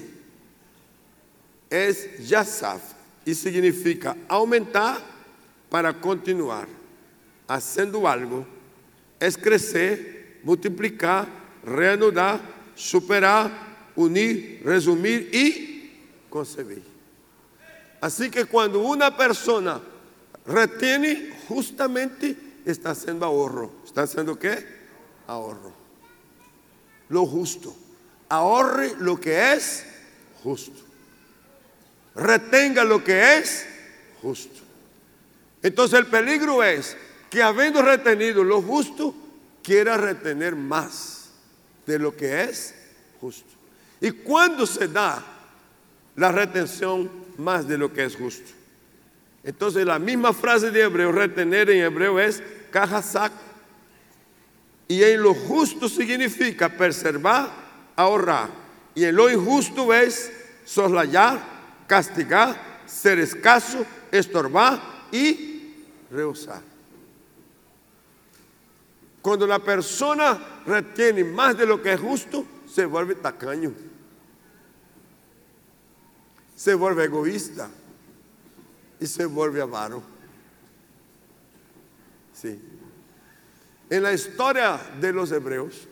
[1.70, 2.82] es yasaf
[3.24, 5.00] y significa aumentar
[5.70, 6.68] para continuar.
[7.48, 8.46] Haciendo algo
[9.22, 11.30] es crecer, multiplicar,
[11.64, 12.42] reanudar,
[12.76, 13.52] superar,
[13.96, 15.94] unir, resumir y
[16.30, 16.84] concebir.
[18.02, 19.80] Así que cuando una persona
[20.46, 23.72] retiene, justamente está haciendo ahorro.
[23.86, 24.66] ¿Está haciendo qué?
[25.28, 25.74] Ahorro.
[27.10, 27.76] Lo justo.
[28.30, 29.86] Ahorre lo que es
[30.44, 30.80] justo.
[32.16, 33.66] Retenga lo que es
[34.22, 34.60] justo.
[35.62, 36.98] Entonces el peligro es
[37.30, 39.14] que habiendo retenido lo justo,
[39.64, 41.30] quiera retener más
[41.86, 42.74] de lo que es
[43.20, 43.50] justo.
[44.00, 45.24] ¿Y cuándo se da
[46.16, 48.61] la retención más de lo que es justo?
[49.44, 52.44] Entonces la misma frase de hebreo, retener en hebreo es
[53.04, 53.32] sac
[54.88, 57.50] Y en lo justo significa preservar,
[57.96, 58.50] ahorrar.
[58.94, 60.32] Y en lo injusto es
[60.66, 61.40] soslayar,
[61.88, 64.82] castigar, ser escaso, estorbar
[65.12, 65.74] y
[66.12, 66.62] rehusar.
[69.22, 73.72] Cuando la persona retiene más de lo que es justo, se vuelve tacaño.
[76.56, 77.70] Se vuelve egoísta
[79.02, 80.04] y se vuelve avaro.
[82.34, 82.58] Sí.
[83.90, 85.88] En la historia de los hebreos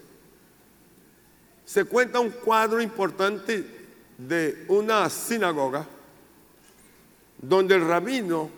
[1.65, 3.65] se cuenta un cuadro importante
[4.15, 5.87] de una sinagoga
[7.41, 8.49] donde el rabino,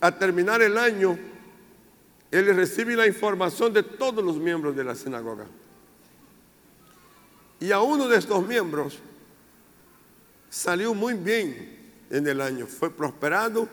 [0.00, 1.18] al terminar el año,
[2.30, 5.46] él recibe la información de todos los miembros de la sinagoga.
[7.60, 8.98] Y a uno de estos miembros
[10.50, 11.75] salió muy bien
[12.10, 13.68] en el año, fue prosperado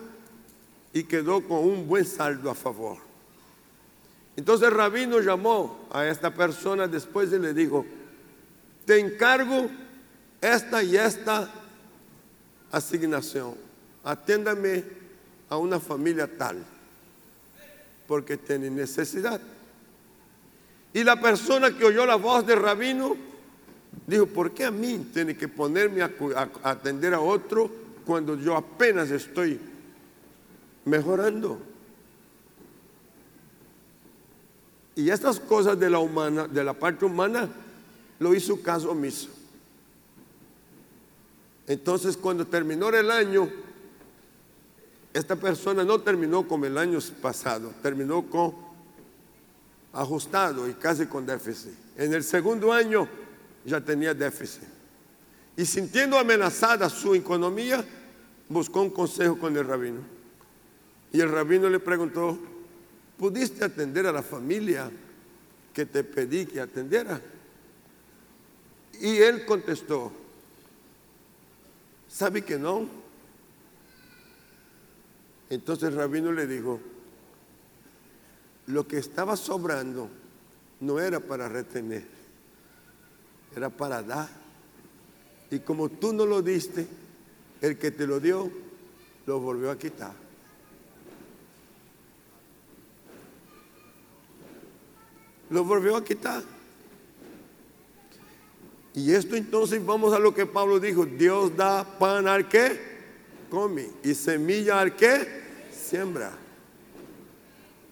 [0.92, 2.98] y quedó con un buen saldo a favor.
[4.36, 7.84] Entonces el rabino llamó a esta persona después y le dijo,
[8.84, 9.70] te encargo
[10.40, 11.48] esta y esta
[12.70, 13.54] asignación,
[14.02, 14.84] atiéndame
[15.48, 16.64] a una familia tal
[18.06, 19.40] porque tiene necesidad.
[20.92, 23.16] Y la persona que oyó la voz del rabino
[24.06, 26.10] dijo, ¿por qué a mí tiene que ponerme a,
[26.62, 29.60] atender a otro cuando yo apenas estoy
[30.84, 31.60] mejorando?
[34.96, 37.48] Y estas cosas de la, humana, de la parte humana
[38.18, 39.28] lo hizo caso omiso.
[41.66, 43.48] Entonces cuando terminó el año,
[45.12, 48.54] esta persona no terminó como el año pasado, terminó con
[49.92, 51.72] ajustado y casi con déficit.
[51.96, 53.08] En el segundo año
[53.64, 54.73] ya tenía déficit.
[55.56, 57.84] Y sintiendo amenazada su economía,
[58.48, 60.00] buscó un consejo con el rabino.
[61.12, 62.38] Y el rabino le preguntó,
[63.16, 64.90] ¿pudiste atender a la familia
[65.72, 67.20] que te pedí que atendiera?
[69.00, 70.12] Y él contestó,
[72.08, 72.88] ¿sabe que no?
[75.50, 76.80] Entonces el rabino le dijo,
[78.66, 80.08] lo que estaba sobrando
[80.80, 82.06] no era para retener,
[83.54, 84.43] era para dar.
[85.54, 86.84] Y como tú no lo diste,
[87.60, 88.50] el que te lo dio,
[89.24, 90.12] lo volvió a quitar.
[95.50, 96.42] Lo volvió a quitar.
[98.94, 102.76] Y esto entonces vamos a lo que Pablo dijo, Dios da pan al que
[103.48, 106.32] come y semilla al que siembra.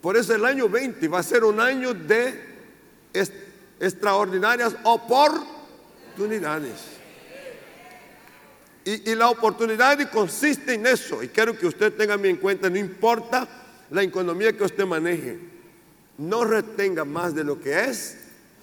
[0.01, 2.41] Por eso el año 20 va a ser un año de
[3.79, 7.02] extraordinarias oportunidades.
[8.85, 11.23] Y, la oportunidad consiste en eso.
[11.23, 13.49] Y quiero que usted tenga en cuenta, no importa
[13.91, 15.39] la economía que usted maneje,
[16.19, 18.19] no retenga más de lo que es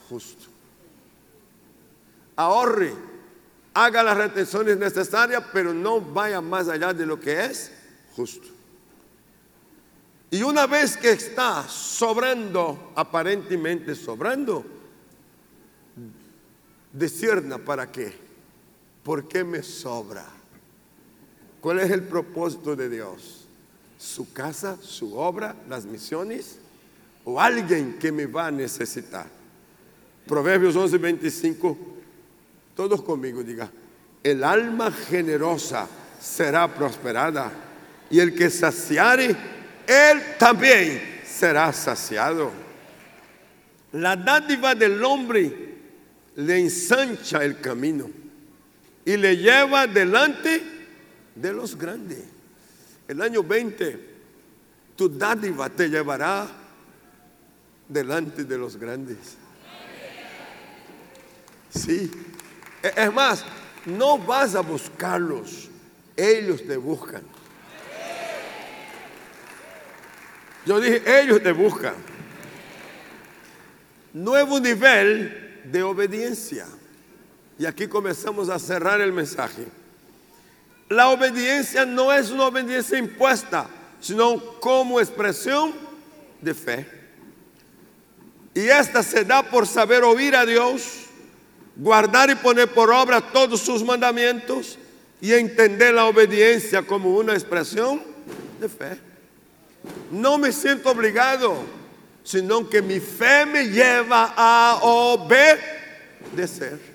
[0.10, 0.48] justo.
[2.36, 2.94] Ahorre,
[3.74, 7.72] haga las retenciones necesarias, pero no vaya más allá de lo que es
[8.16, 8.48] justo.
[10.32, 14.64] Y una vez que está sobrando, aparentemente sobrando,
[16.94, 18.29] discierna para qué.
[19.04, 20.26] ¿Por qué me sobra?
[21.62, 23.46] ¿Cuál es el propósito de Dios?
[23.98, 26.58] ¿Su casa, su obra, las misiones?
[27.26, 29.28] ¿O alguien que me va a necesitar?
[30.26, 31.78] Proverbios 11, 25.
[32.76, 33.70] Todos conmigo diga,
[34.24, 35.88] el alma generosa
[36.20, 37.52] será prosperada
[38.10, 39.36] y el que saciare
[39.88, 42.52] él también será saciado.
[43.94, 45.78] La dádiva del hombre
[46.36, 48.19] le ensancha el camino
[49.10, 50.62] y le lleva delante
[51.34, 52.26] de los grandes.
[53.08, 54.00] El año 20,
[54.96, 56.48] tu dádiva te llevará
[57.88, 59.18] delante de los grandes.
[61.72, 62.12] Sí.
[62.84, 63.44] E-, es más,
[63.88, 65.70] no vas a buscarlos,
[66.16, 67.24] ellos te buscan.
[70.68, 71.96] Yo dije, ellos te buscan.
[74.14, 76.68] Nuevo nivel de obediencia.
[77.60, 79.66] Y aquí comenzamos a cerrar el mensaje.
[80.88, 83.68] La obediencia no es una obediencia impuesta,
[84.00, 85.74] sino como expresión
[86.42, 86.88] de fe.
[88.54, 91.08] Y esta se da por saber oír a Dios,
[91.76, 94.80] guardar y poner por obra todos sus mandamientos
[95.20, 98.02] y entender la obediencia como una expresión
[98.60, 98.98] de fe.
[100.12, 101.58] No me siento obligado,
[102.24, 106.89] sino que mi fe me lleva a obedecer.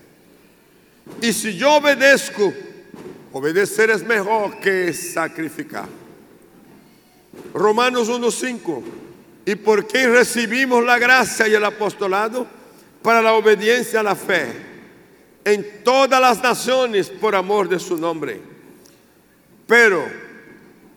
[1.21, 2.53] Y si yo obedezco,
[3.35, 5.89] Obedecer es mejor que sacrificar.
[7.53, 8.83] Romanos 1.5.
[9.45, 12.47] ¿Y por qué recibimos la gracia y el apostolado?
[13.03, 14.47] Para la obediencia a la fe
[15.45, 18.41] en todas las naciones por amor de su nombre.
[19.67, 20.05] Pero,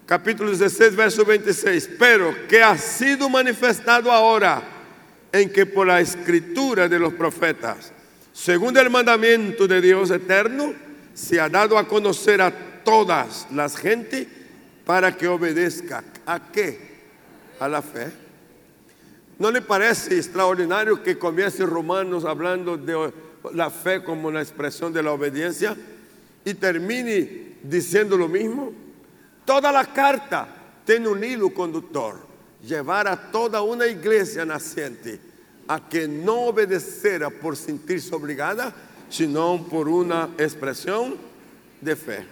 [0.05, 4.61] capítulo 16, verso 26, pero que ha sido manifestado ahora
[5.31, 7.91] en que por la escritura de los profetas,
[8.37, 10.71] según el mandamiento de Dios eterno,
[11.15, 14.27] se ha dado a conocer a todas las gentes
[14.85, 16.03] para que obedezca.
[16.23, 16.79] ¿A qué?
[17.59, 18.11] A la fe.
[19.39, 23.11] ¿No le parece extraordinario que comience Romanos hablando de
[23.53, 25.75] la fe como una expresión de la obediencia
[26.45, 28.71] y termine diciendo lo mismo?
[29.45, 30.47] Toda la carta
[30.85, 32.19] tiene un hilo conductor,
[32.63, 35.26] llevar a toda una iglesia naciente
[35.67, 38.73] a que no obedeciera por sentirse obligada,
[39.09, 41.15] sino por una expresión
[41.81, 42.25] de fe.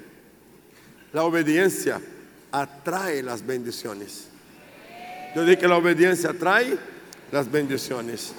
[1.14, 2.02] La obediencia
[2.52, 4.28] atrae las bendiciones.
[5.36, 6.78] Yo dije que la obediencia atrae
[7.32, 8.34] las bendiciones.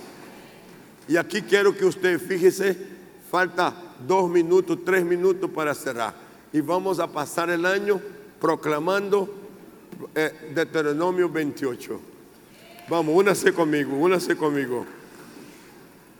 [1.08, 2.76] Y aquí quiero que usted fíjese,
[3.30, 3.74] falta
[4.06, 6.14] dos minutos, tres minutos para cerrar.
[6.52, 8.00] Y vamos a pasar el año
[8.40, 9.32] proclamando
[10.14, 12.00] eh, Deuteronomio 28.
[12.88, 14.86] Vamos, únase conmigo, únase conmigo.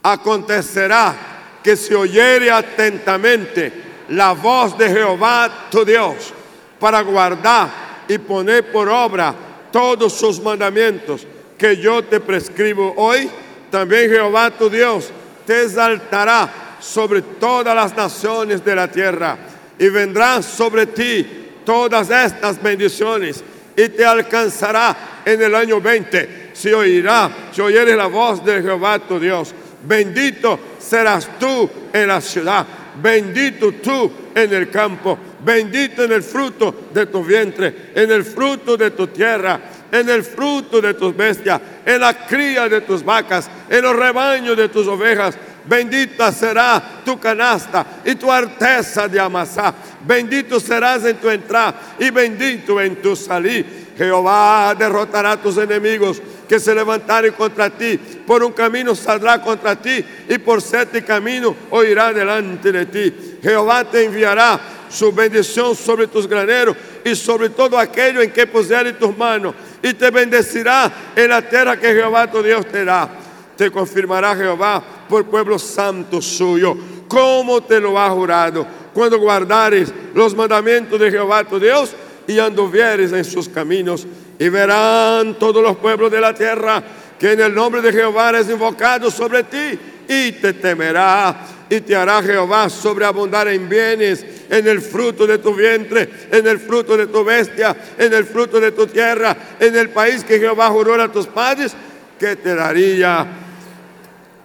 [0.03, 1.15] Acontecerá
[1.63, 3.73] que se oyere atentamente
[4.09, 6.33] la voz de Jehová tu Dios
[6.81, 9.35] para guardar y poner por obra
[9.71, 13.31] todos sus mandamientos que yo te prescribo hoy,
[13.71, 15.11] también Jehová tu Dios
[15.47, 19.39] te exaltará sobre todas las naciones de la tierra
[19.79, 21.27] y vendrán sobre ti
[21.65, 23.43] todas estas bendiciones
[23.77, 28.99] y te alcanzará en el año 20 si oirá, si oyeres la voz de Jehová
[28.99, 29.55] tu Dios.
[29.87, 32.67] Bendito serás tú en la ciudad,
[33.01, 38.77] bendito tú en el campo, bendito en el fruto de tu vientre, en el fruto
[38.77, 39.61] de tu tierra,
[39.93, 44.57] en el fruto de tus bestias, en la cría de tus vacas, en los rebaños
[44.57, 45.37] de tus ovejas.
[45.67, 49.75] Bendita será tu canasta y tu arteza de amasar.
[50.07, 53.87] Bendito serás en tu entrada y bendito en tu salir.
[53.97, 57.99] Jehová derrotará a tus enemigos que se levantaren contra ti.
[58.27, 63.39] Por un camino saldrá contra ti y por siete caminos oirá delante de ti.
[63.43, 68.93] Jehová te enviará su bendición sobre tus graneros y sobre todo aquello en que pusiere
[68.93, 73.09] tus manos y te bendecirá en la tierra que Jehová tu Dios te da.
[73.57, 76.77] Te confirmará Jehová por pueblo santo suyo,
[77.09, 81.95] como te lo ha jurado, cuando guardares los mandamientos de Jehová tu Dios
[82.27, 84.07] y anduvieres en sus caminos
[84.39, 86.83] y verán todos los pueblos de la tierra
[87.19, 89.79] que en el nombre de Jehová es invocado sobre ti
[90.09, 91.37] y te temerá
[91.69, 96.61] y te hará Jehová sobreabundar en bienes, en el fruto de tu vientre, en el
[96.61, 100.69] fruto de tu bestia, en el fruto de tu tierra, en el país que Jehová
[100.69, 101.75] juró a tus padres,
[102.21, 103.27] que te daría.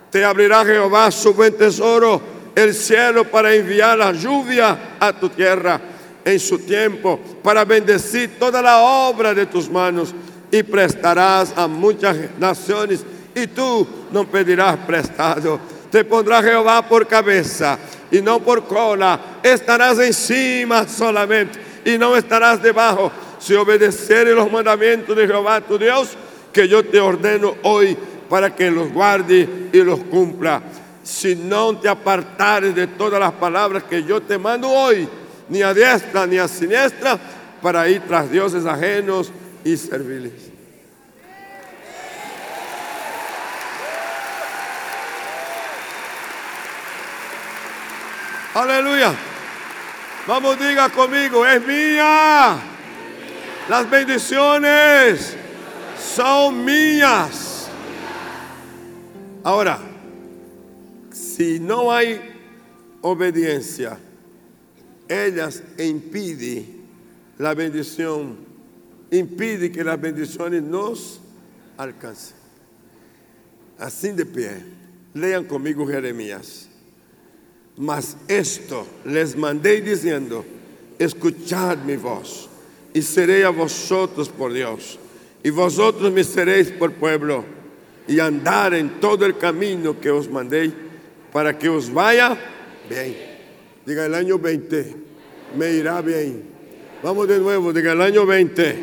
[0.10, 2.20] Te abrirá Jehová su buen tesoro,
[2.56, 5.80] el cielo para enviar la lluvia a tu tierra
[6.24, 10.14] en su tiempo para bendecir toda la obra de tus manos
[10.52, 13.04] y prestarás a muchas naciones
[13.34, 15.60] y tú no pedirás prestado.
[15.90, 17.78] Te pondrá Jehová por cabeza
[18.12, 19.20] y no por cola.
[19.44, 23.12] Estarás encima solamente y no estarás debajo.
[23.40, 26.10] Si obedeceres los mandamientos de Jehová tu Dios,
[26.54, 27.98] que yo te ordeno hoy
[28.30, 30.62] para que los guarde y los cumpla.
[31.04, 35.08] Si no te apartares de todas las palabras que yo te mando hoy,
[35.52, 37.20] ni a diestra ni a siniestra,
[37.62, 39.32] para ir tras dioses ajenos
[39.64, 40.32] y serviles.
[48.54, 49.14] Aleluya.
[50.26, 52.58] Vamos, diga conmigo, es mía.
[53.70, 55.36] Las bendiciones
[56.16, 57.70] son mías.
[59.44, 59.80] Ahora,
[61.12, 62.22] si no hay
[63.02, 63.98] obediencia,
[65.12, 66.82] ellas impiden
[67.38, 68.38] la bendición,
[69.12, 71.20] impide que las bendiciones nos
[71.78, 72.38] alcancen.
[73.78, 74.52] Así de pie,
[75.14, 76.70] lean conmigo Jeremías.
[77.78, 80.46] Mas esto les mandé diciendo,
[81.00, 82.50] escuchad mi voz
[82.94, 85.00] y seré a vosotros por Dios
[85.44, 87.44] y vosotros me seréis por pueblo
[88.08, 90.72] y andar en todo el camino que os mandé
[91.32, 92.38] para que os vaya
[92.90, 93.31] bien.
[93.86, 94.96] Diga el año 20,
[95.58, 96.44] me irá bien.
[97.02, 98.76] Vamos de nuevo, diga el año 20,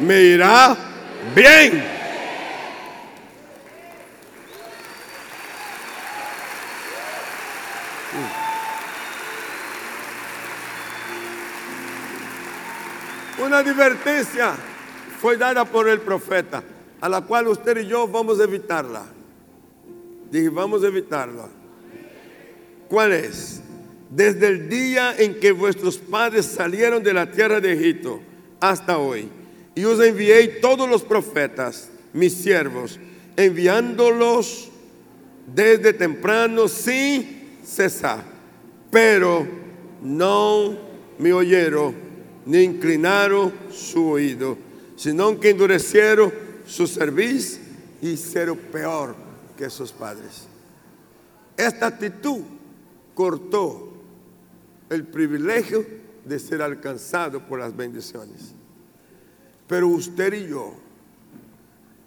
[0.00, 0.76] me irá
[1.34, 2.00] bien.
[13.44, 14.54] Una advertencia
[15.20, 16.62] fue dada por el profeta,
[17.00, 19.02] a la cual usted y yo vamos a evitarla.
[20.30, 21.48] Dije, vamos a evitarla.
[22.88, 23.62] ¿Cuál es?
[24.10, 28.20] Desde el día en que vuestros padres salieron de la tierra de Egipto
[28.58, 29.28] hasta hoy,
[29.74, 32.98] y os envié todos los profetas, mis siervos,
[33.36, 34.68] enviándolos
[35.54, 38.24] desde temprano sin cesar,
[38.90, 39.46] pero
[40.02, 40.76] no
[41.18, 41.94] me oyeron
[42.46, 44.58] ni inclinaron su oído,
[44.96, 46.32] sino que endurecieron
[46.66, 47.60] su servicio
[48.02, 49.14] y hicieron peor
[49.56, 50.48] que sus padres.
[51.56, 52.40] Esta actitud
[53.14, 53.89] cortó
[54.90, 55.86] el privilegio
[56.24, 58.54] de ser alcanzado por las bendiciones.
[59.66, 60.74] Pero usted y yo,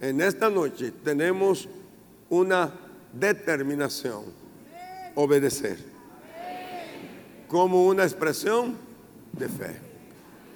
[0.02, 1.68] en esta noche, tenemos
[2.30, 2.72] una
[3.14, 4.26] determinación,
[5.16, 5.78] obedecer,
[7.48, 8.76] como una expresión
[9.32, 9.78] de fe.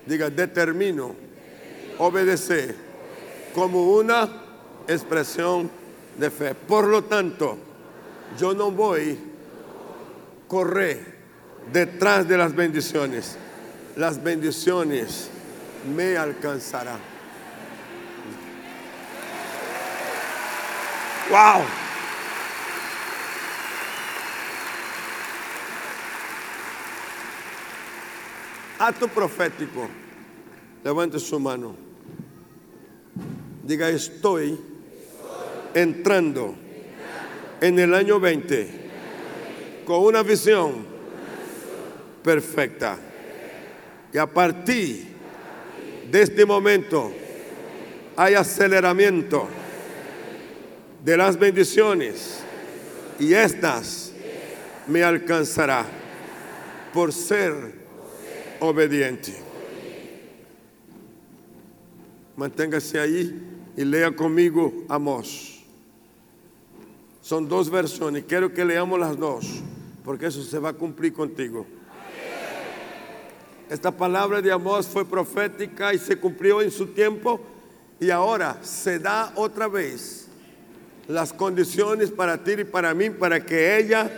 [0.06, 1.16] Diga, determino
[1.98, 2.76] obedecer
[3.54, 4.30] como una
[4.88, 5.70] expresión
[6.18, 6.56] de fe.
[6.56, 7.58] Por lo tanto,
[8.38, 11.16] yo no voy a correr
[11.72, 13.38] detrás de las bendiciones.
[13.95, 15.30] Las bendiciones
[15.95, 16.99] me alcanzarán.
[21.30, 21.63] Wow.
[28.80, 29.89] Acto profético.
[30.84, 31.76] Levante su mano.
[33.63, 34.57] Diga, estoy
[35.74, 36.55] entrando
[37.59, 38.88] en el año 20
[39.86, 40.97] con una visión
[42.28, 42.98] perfecta.
[44.12, 45.08] Y a partir
[46.12, 47.10] de este momento
[48.18, 49.48] hay aceleramiento
[51.06, 52.40] de las bendiciones
[53.18, 54.12] y estas
[54.88, 55.86] me alcanzará
[56.94, 57.54] por ser
[58.60, 59.34] obediente.
[62.36, 63.42] Manténgase ahí
[63.78, 65.64] y lea conmigo Amós.
[67.22, 69.64] Son dos versiones, quiero que leamos las dos,
[70.04, 71.77] porque eso se va a cumplir contigo.
[73.70, 77.41] Esta palabra de Amós fue profética y se cumplió en su tiempo
[77.99, 80.28] y ahora se da otra vez
[81.07, 84.09] las condiciones para ti y para mí para que ella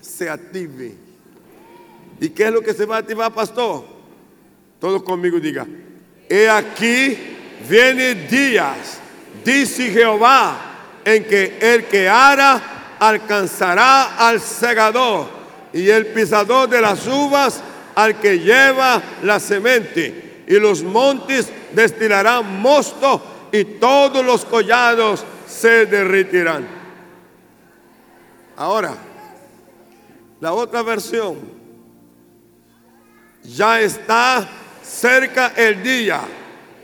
[0.00, 0.94] se active.
[2.20, 3.84] ¿Y qué es lo que se va a activar, pastor?
[4.78, 5.66] Todos conmigo diga,
[6.28, 7.16] he aquí
[7.66, 8.98] viene días,
[9.42, 10.58] dice Jehová,
[11.06, 15.28] en que el que ara alcanzará al segador
[15.72, 17.62] y el pisador de las uvas
[17.96, 25.86] al que lleva la semente, y los montes destilarán mosto, y todos los collados se
[25.86, 26.68] derritirán.
[28.56, 28.94] Ahora,
[30.40, 31.36] la otra versión,
[33.42, 34.46] ya está
[34.82, 36.20] cerca el día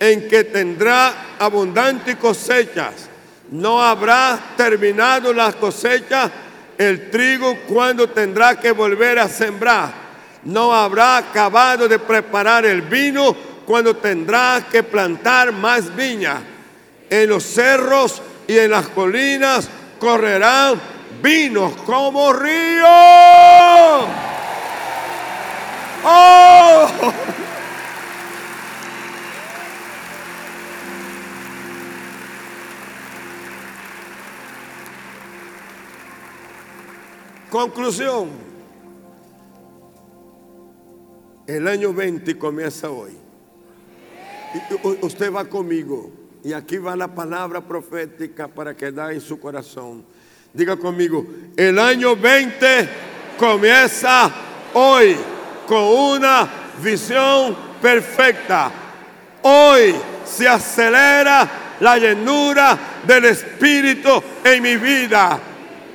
[0.00, 3.08] en que tendrá abundantes cosechas.
[3.50, 6.30] No habrá terminado las cosechas
[6.78, 10.01] el trigo cuando tendrá que volver a sembrar
[10.44, 13.34] no habrá acabado de preparar el vino
[13.64, 16.42] cuando tendrá que plantar más viña.
[17.08, 19.68] En los cerros y en las colinas
[20.00, 20.80] correrán
[21.22, 22.88] vinos como ríos.
[26.04, 26.88] ¡Oh!
[37.50, 38.41] Conclusión.
[41.52, 43.10] El año 20 comienza hoy.
[45.02, 46.10] Usted va conmigo.
[46.42, 50.02] Y aquí va la palabra profética para quedar en su corazón.
[50.54, 52.88] Diga conmigo, el año 20
[53.38, 54.32] comienza
[54.72, 55.14] hoy
[55.66, 56.48] con una
[56.82, 58.72] visión perfecta.
[59.42, 59.94] Hoy
[60.24, 65.38] se acelera la llenura del Espíritu en mi vida.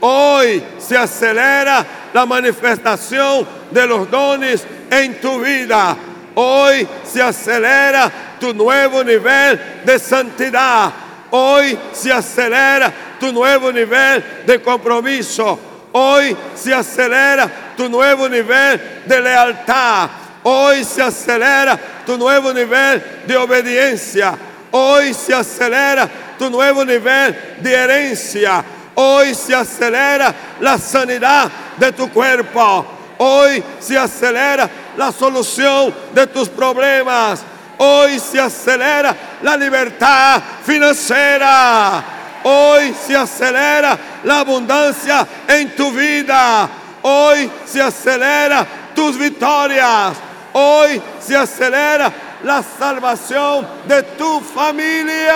[0.02, 1.84] Hoy se acelera
[2.14, 5.96] la manifestación de los dones en tu vida.
[6.36, 10.92] Hoy se acelera tu nuevo nivel de santidad.
[11.32, 15.60] Hoy se acelera tu nuevo nivel de compromiso.
[15.92, 20.10] Hoy se acelera tu nuevo nivel de lealtad.
[20.44, 24.38] Hoy se acelera tu nuevo nivel de obediencia.
[24.72, 26.08] Hoy se acelera
[26.38, 28.64] tu nuevo nivel de herencia.
[28.96, 32.97] Hoy se acelera la sanidad de tu cuerpo.
[33.18, 37.42] Hoy se acelera la solución de tus problemas.
[37.78, 42.04] Hoy se acelera la libertad financiera.
[42.44, 46.70] Hoy se acelera la abundancia en tu vida.
[47.02, 48.66] Hoy se acelera
[48.96, 50.14] tus victorias.
[50.54, 52.12] Hoy se acelera
[52.44, 55.34] la salvación de tu familia.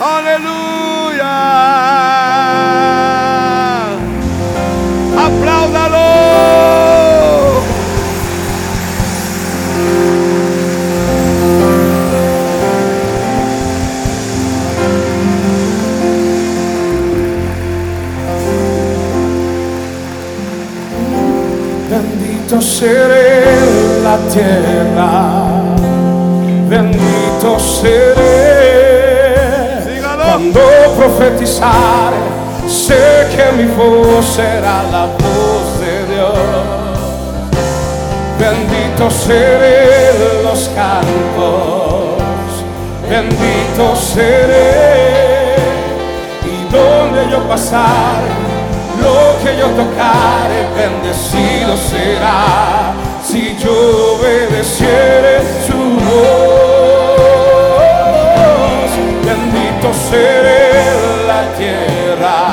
[0.00, 0.90] Aleluya.
[22.50, 25.12] Bendito seré en la tierra,
[26.68, 28.64] bendito seré.
[29.86, 30.24] Dígalo.
[30.24, 30.60] Cuando
[30.96, 32.16] profetizare,
[32.66, 36.38] sé que mi voz será la voz de Dios.
[38.36, 42.18] Bendito seré los campos,
[43.08, 45.54] bendito seré.
[46.42, 48.49] Y donde yo pasare,
[49.02, 52.92] lo que yo tocare, bendecido será.
[53.22, 53.74] Si yo
[54.16, 55.34] obedeciere
[55.66, 56.60] su voz,
[59.24, 60.60] bendito seré
[61.26, 62.50] la tierra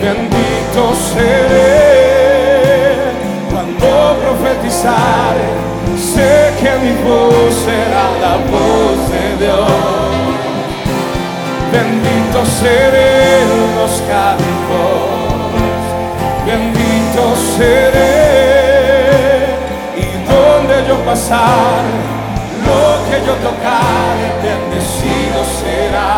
[0.00, 1.68] bendito seré
[3.50, 5.48] cuando profetizare,
[5.96, 10.07] sé que mi voz será la voz de Dios.
[11.72, 13.44] Bendito seré
[13.76, 15.52] los campos,
[16.46, 18.38] bendito seré.
[19.96, 21.84] Y donde yo pasar,
[22.64, 26.12] lo que yo tocare, bendecido será.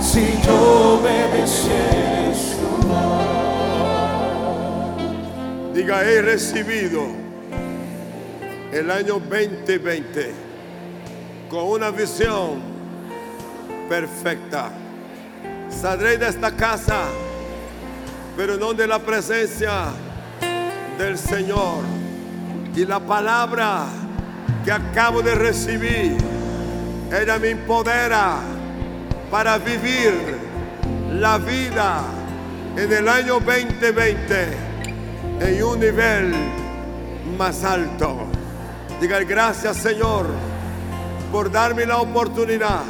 [0.00, 0.56] Si yo
[0.98, 2.70] obedeciere su
[5.72, 7.02] Diga, he recibido
[8.72, 10.32] el año 2020
[11.48, 12.73] con una visión
[13.88, 14.70] perfecta.
[15.68, 17.02] Saldré de esta casa,
[18.36, 19.86] pero no de la presencia
[20.98, 21.82] del Señor.
[22.74, 23.86] Y la palabra
[24.64, 26.16] que acabo de recibir,
[27.12, 28.38] ella me empodera
[29.30, 30.36] para vivir
[31.12, 32.02] la vida
[32.76, 34.46] en el año 2020
[35.40, 36.34] en un nivel
[37.36, 38.26] más alto.
[39.00, 40.26] Diga gracias Señor
[41.30, 42.82] por darme la oportunidad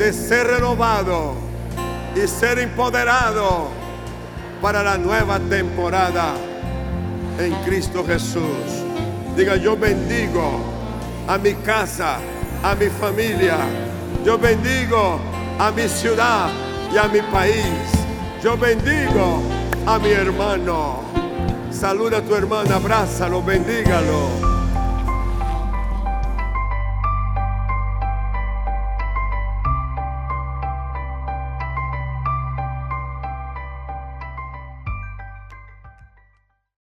[0.00, 1.34] de ser renovado
[2.16, 3.68] y ser empoderado
[4.62, 6.32] para la nueva temporada
[7.38, 8.64] en Cristo Jesús.
[9.36, 10.58] Diga yo bendigo
[11.28, 12.16] a mi casa,
[12.62, 13.58] a mi familia.
[14.24, 15.20] Yo bendigo
[15.58, 16.48] a mi ciudad
[16.90, 17.66] y a mi país.
[18.42, 19.42] Yo bendigo
[19.84, 21.00] a mi hermano.
[21.70, 24.49] Saluda a tu hermano, abrázalo, bendígalo.